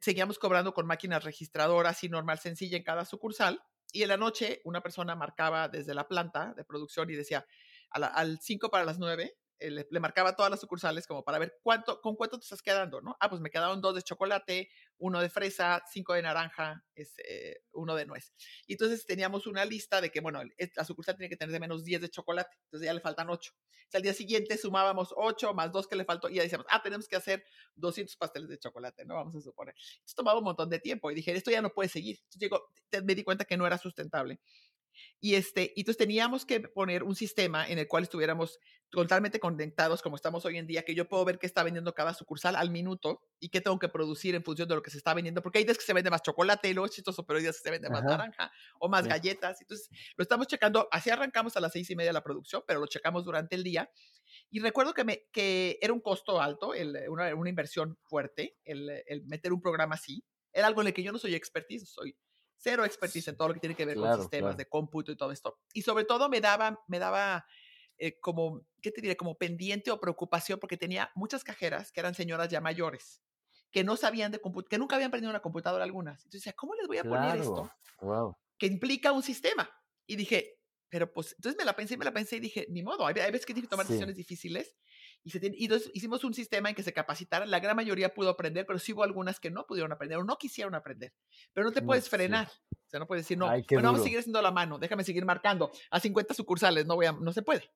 [0.00, 3.62] seguíamos cobrando con máquinas registradoras y normal sencilla en cada sucursal.
[3.92, 7.46] Y en la noche una persona marcaba desde la planta de producción y decía,
[7.90, 12.00] al 5 para las 9 eh, le, marcaba todas las sucursales como para ver cuánto,
[12.00, 13.16] con cuánto te estás quedando, ¿no?
[13.20, 17.94] Ah, pues me quedaron dos de chocolate, uno de fresa, cinco de naranja, este, uno
[17.94, 18.32] de nuez.
[18.66, 20.40] Y entonces teníamos una lista de que, bueno,
[20.74, 23.52] la sucursal tiene que tener de menos 10 de chocolate, entonces ya le faltan 8.
[23.54, 26.82] O al día siguiente sumábamos 8 más 2 que le faltó y ya decíamos, ah,
[26.82, 27.44] tenemos que hacer
[27.76, 29.14] 200 pasteles de chocolate, ¿no?
[29.14, 29.74] Vamos a suponer.
[30.04, 32.16] Esto tomaba un montón de tiempo y dije, esto ya no puede seguir.
[32.18, 32.68] Entonces llegó,
[33.04, 34.40] me di cuenta que no era sustentable.
[35.20, 38.58] Y este, entonces teníamos que poner un sistema en el cual estuviéramos
[38.92, 42.12] totalmente conectados como estamos hoy en día, que yo puedo ver qué está vendiendo cada
[42.12, 45.14] sucursal al minuto y qué tengo que producir en función de lo que se está
[45.14, 47.44] vendiendo, porque hay días que se vende más chocolate, y luego es chistoso, pero hay
[47.44, 49.60] días que se vende más naranja o más galletas.
[49.62, 52.86] Entonces lo estamos checando, así arrancamos a las seis y media la producción, pero lo
[52.86, 53.90] checamos durante el día.
[54.50, 58.90] Y recuerdo que, me, que era un costo alto, el, una, una, inversión fuerte, el,
[59.06, 60.22] el meter un programa así.
[60.52, 62.14] Era algo en el que yo no soy expertise, soy
[62.62, 65.32] cero expertise en todo lo que tiene que ver con sistemas de cómputo y todo
[65.32, 65.58] esto.
[65.72, 67.44] Y sobre todo me daba, me daba
[67.98, 69.16] eh, como, ¿qué te diré?
[69.16, 73.22] Como pendiente o preocupación porque tenía muchas cajeras que eran señoras ya mayores
[73.72, 76.22] que no sabían de computadora, que nunca habían aprendido una computadora algunas.
[76.24, 77.72] Entonces ¿cómo les voy a poner esto?
[78.58, 79.68] Que implica un sistema.
[80.06, 80.58] Y dije,
[80.90, 83.46] pero pues, entonces me la pensé, me la pensé y dije, ni modo, hay, veces
[83.46, 84.76] que tienes que tomar decisiones difíciles
[85.24, 87.50] y, se y entonces hicimos un sistema en que se capacitaran.
[87.50, 90.36] La gran mayoría pudo aprender, pero sí hubo algunas que no pudieron aprender o no
[90.36, 91.12] quisieron aprender.
[91.52, 92.48] Pero no te puedes frenar.
[92.70, 95.24] O sea, no puedes decir, no, bueno, vamos a seguir haciendo la mano, déjame seguir
[95.24, 97.70] marcando a 50 sucursales, no, voy a, no se puede.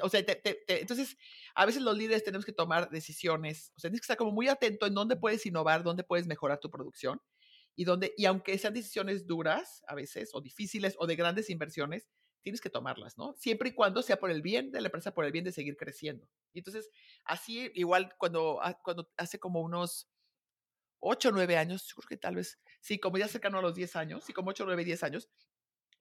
[0.00, 0.24] O sea,
[0.68, 1.18] entonces,
[1.54, 3.72] a veces los líderes tenemos que tomar decisiones.
[3.76, 6.60] O sea, tienes que estar como muy atento en dónde puedes innovar, dónde puedes mejorar
[6.60, 7.20] tu producción.
[7.74, 12.08] Y, dónde, y aunque sean decisiones duras a veces, o difíciles, o de grandes inversiones,
[12.42, 13.34] tienes que tomarlas, ¿no?
[13.34, 15.76] Siempre y cuando sea por el bien de la empresa, por el bien de seguir
[15.76, 16.28] creciendo.
[16.52, 16.90] Y entonces,
[17.24, 20.10] así, igual cuando, cuando hace como unos
[21.00, 23.74] 8 o 9 años, yo creo que tal vez, sí, como ya cercano a los
[23.74, 25.30] 10 años, sí, como 8, 9, 10 años,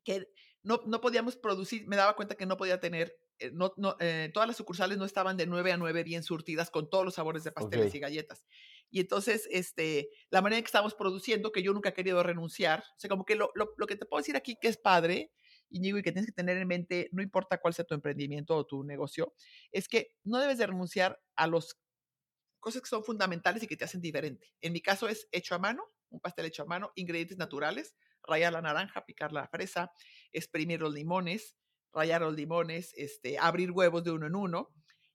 [0.03, 0.27] que
[0.63, 4.29] no, no podíamos producir, me daba cuenta que no podía tener, eh, no, no, eh,
[4.33, 7.43] todas las sucursales no estaban de 9 a 9 bien surtidas con todos los sabores
[7.43, 8.45] de pasteles y galletas.
[8.89, 12.83] Y entonces, este, la manera en que estábamos produciendo, que yo nunca he querido renunciar,
[12.95, 15.31] o sea, como que lo, lo, lo que te puedo decir aquí que es padre,
[15.71, 18.65] Íñigo, y que tienes que tener en mente, no importa cuál sea tu emprendimiento o
[18.65, 19.33] tu negocio,
[19.71, 21.79] es que no debes de renunciar a las
[22.59, 24.53] cosas que son fundamentales y que te hacen diferente.
[24.61, 28.53] En mi caso es hecho a mano, un pastel hecho a mano, ingredientes naturales, rayar
[28.53, 29.91] la naranja, picar la fresa,
[30.31, 31.57] exprimir los limones,
[31.91, 34.69] rayar los limones, este, abrir huevos de uno en uno.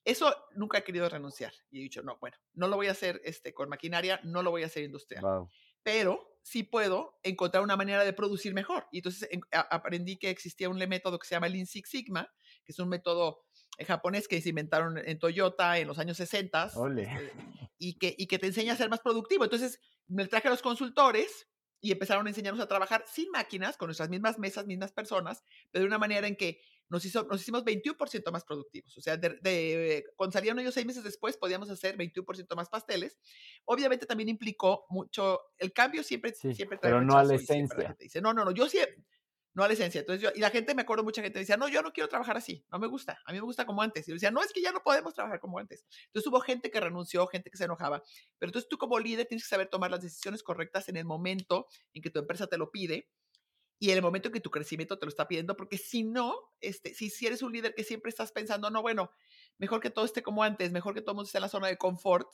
[0.04, 1.52] Eso nunca he querido renunciar.
[1.70, 4.50] Y he dicho, no, bueno, no lo voy a hacer este, con maquinaria, no lo
[4.50, 5.24] voy a hacer industrial.
[5.82, 8.86] Pero sí puedo encontrar una manera de producir mejor.
[8.92, 12.32] Y entonces aprendí que existía un método que se llama Lean Six Sigma,
[12.64, 13.42] que es un método
[13.78, 17.32] eh, japonés que se inventaron en Toyota en los años 60 este,
[17.78, 19.42] y, que, y que te enseña a ser más productivo.
[19.42, 21.48] Entonces me traje a los consultores
[21.80, 25.42] y empezaron a enseñarnos a trabajar sin máquinas, con nuestras mismas mesas, mismas personas,
[25.72, 28.96] pero de una manera en que nos, hizo, nos hicimos 21% más productivos.
[28.96, 33.18] O sea, de, cuando salieron ellos seis meses después, podíamos hacer 21% más pasteles.
[33.64, 37.96] Obviamente también implicó mucho, el cambio siempre, siempre trae Pero no a la esencia.
[37.98, 38.78] Dice, no, no, no, yo sí,
[39.56, 40.00] no a la esencia.
[40.00, 42.36] Entonces yo, y la gente, me acuerdo, mucha gente decía, no, yo no quiero trabajar
[42.36, 44.06] así, no me gusta, a mí me gusta como antes.
[44.06, 45.86] Y yo decía, no, es que ya no podemos trabajar como antes.
[46.06, 48.02] Entonces hubo gente que renunció, gente que se enojaba.
[48.38, 51.66] Pero entonces tú como líder tienes que saber tomar las decisiones correctas en el momento
[51.94, 53.08] en que tu empresa te lo pide
[53.78, 56.34] y en el momento en que tu crecimiento te lo está pidiendo, porque si no,
[56.60, 59.10] este, si, si eres un líder que siempre estás pensando, no, bueno,
[59.58, 61.76] mejor que todo esté como antes, mejor que todo mundo esté en la zona de
[61.76, 62.28] confort,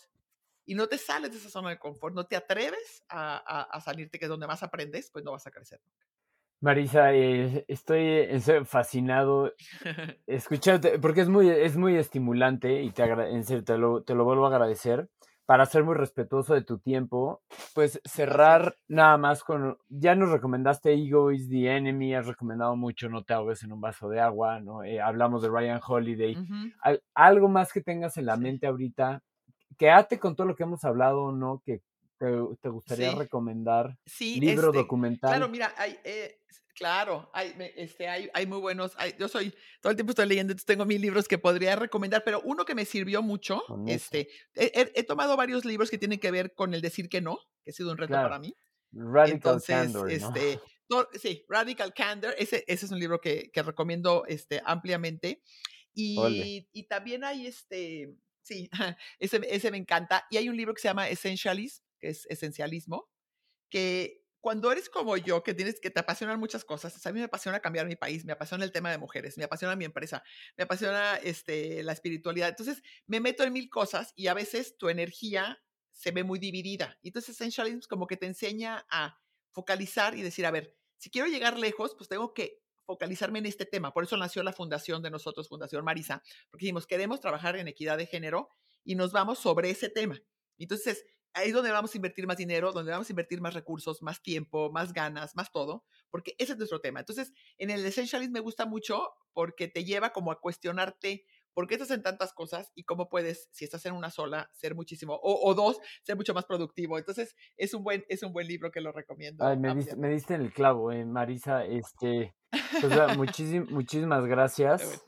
[0.64, 3.80] y no te sales de esa zona de confort, no te atreves a, a, a
[3.80, 5.80] salirte, que es donde más aprendes, pues no vas a crecer.
[6.62, 9.53] Marisa, eh, estoy fascinado
[10.28, 14.24] escucharte, porque es muy, es muy estimulante y te, en serio, te, lo, te lo
[14.24, 15.09] vuelvo a agradecer.
[15.45, 17.43] Para ser muy respetuoso de tu tiempo,
[17.74, 23.09] pues cerrar nada más con, ya nos recomendaste Ego is the Enemy, has recomendado mucho
[23.09, 24.84] No te ahogues en un vaso de agua, ¿no?
[24.84, 26.36] Eh, hablamos de Ryan Holiday.
[27.14, 29.22] algo más que tengas en la mente ahorita,
[29.76, 31.61] quédate con todo lo que hemos hablado, ¿no?
[31.64, 31.82] Que
[32.61, 33.99] te, gustaría recomendar?
[34.07, 35.30] Sí, libro este, documental.
[35.30, 36.38] Claro, mira, hay, eh,
[36.83, 38.97] claro, hay, este, hay, hay muy buenos.
[39.16, 42.41] yo soy, todo el tiempo estoy leyendo, entonces tengo mil libros que podría recomendar, pero
[42.45, 46.74] uno que me sirvió mucho, este, he, tomado varios libros que tienen que ver con
[46.74, 48.53] el decir que no, que ha sido un reto para mí.
[48.91, 50.59] Radical Candor, este,
[51.14, 55.41] sí, Radical Candor, ese, ese es un libro que, que recomiendo este, ampliamente.
[55.95, 58.12] Y, y, también hay este,
[58.43, 58.68] sí,
[59.20, 60.26] ese, ese me encanta.
[60.30, 63.09] Y hay un libro que se llama Essentialism, que es esencialismo,
[63.70, 67.26] que cuando eres como yo, que tienes que te apasionan muchas cosas, a mí me
[67.26, 70.24] apasiona cambiar mi país, me apasiona el tema de mujeres, me apasiona mi empresa,
[70.57, 72.49] me apasiona este, la espiritualidad.
[72.49, 75.62] Entonces, me meto en mil cosas y a veces tu energía
[75.93, 76.99] se ve muy dividida.
[77.05, 79.16] Entonces, Essentialism como que te enseña a
[79.53, 83.64] focalizar y decir, a ver, si quiero llegar lejos, pues tengo que focalizarme en este
[83.64, 83.93] tema.
[83.93, 86.20] Por eso nació la fundación de nosotros, Fundación Marisa,
[86.51, 88.51] porque dijimos, queremos trabajar en equidad de género
[88.82, 90.20] y nos vamos sobre ese tema.
[90.59, 91.05] Entonces,
[91.35, 94.22] ahí es donde vamos a invertir más dinero, donde vamos a invertir más recursos, más
[94.22, 97.01] tiempo, más ganas, más todo, porque ese es nuestro tema.
[97.01, 101.24] Entonces, en el Essentialism me gusta mucho porque te lleva como a cuestionarte
[101.55, 104.74] por qué estás en tantas cosas y cómo puedes, si estás en una sola, ser
[104.74, 106.99] muchísimo, o, dos, ser mucho más productivo.
[106.99, 109.45] Entonces, es un buen, es un buen libro que lo recomiendo.
[109.45, 111.64] Ay, me, diste, me diste en el clavo, eh, Marisa.
[111.64, 112.35] Este,
[112.80, 115.05] pues, muchísimas gracias.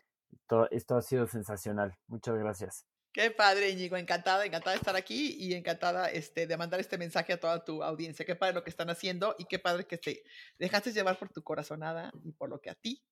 [0.70, 1.97] esto ha sido sensacional.
[2.07, 2.87] Muchas gracias.
[3.15, 3.97] Qué padre, Íñigo.
[3.97, 7.85] Encantada, encantada de estar aquí y encantada este, de mandar este mensaje a toda tu
[7.85, 8.27] audiencia.
[8.27, 10.25] Qué padre lo que están haciendo y qué padre que te
[10.59, 13.05] dejaste llevar por tu corazonada y por lo que a ti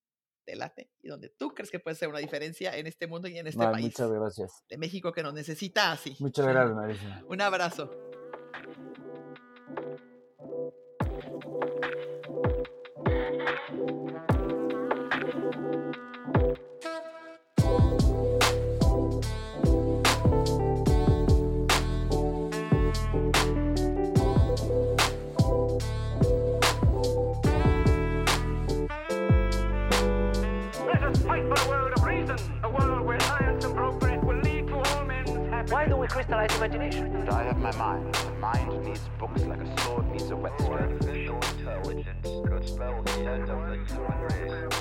[0.45, 3.39] te late y donde tú crees que puede ser una diferencia en este mundo y
[3.39, 3.85] en este país.
[3.85, 4.65] Muchas gracias.
[4.69, 6.17] De México que nos necesita así.
[6.19, 7.23] Muchas gracias, Marisa.
[7.29, 7.89] Un abrazo.
[36.13, 37.25] crystallized imagination.
[37.27, 38.15] So I have my mind.
[38.39, 40.73] My mind needs books like a sword needs a whetstone.
[40.73, 44.73] Artificial intelligence could spell the end of the human race.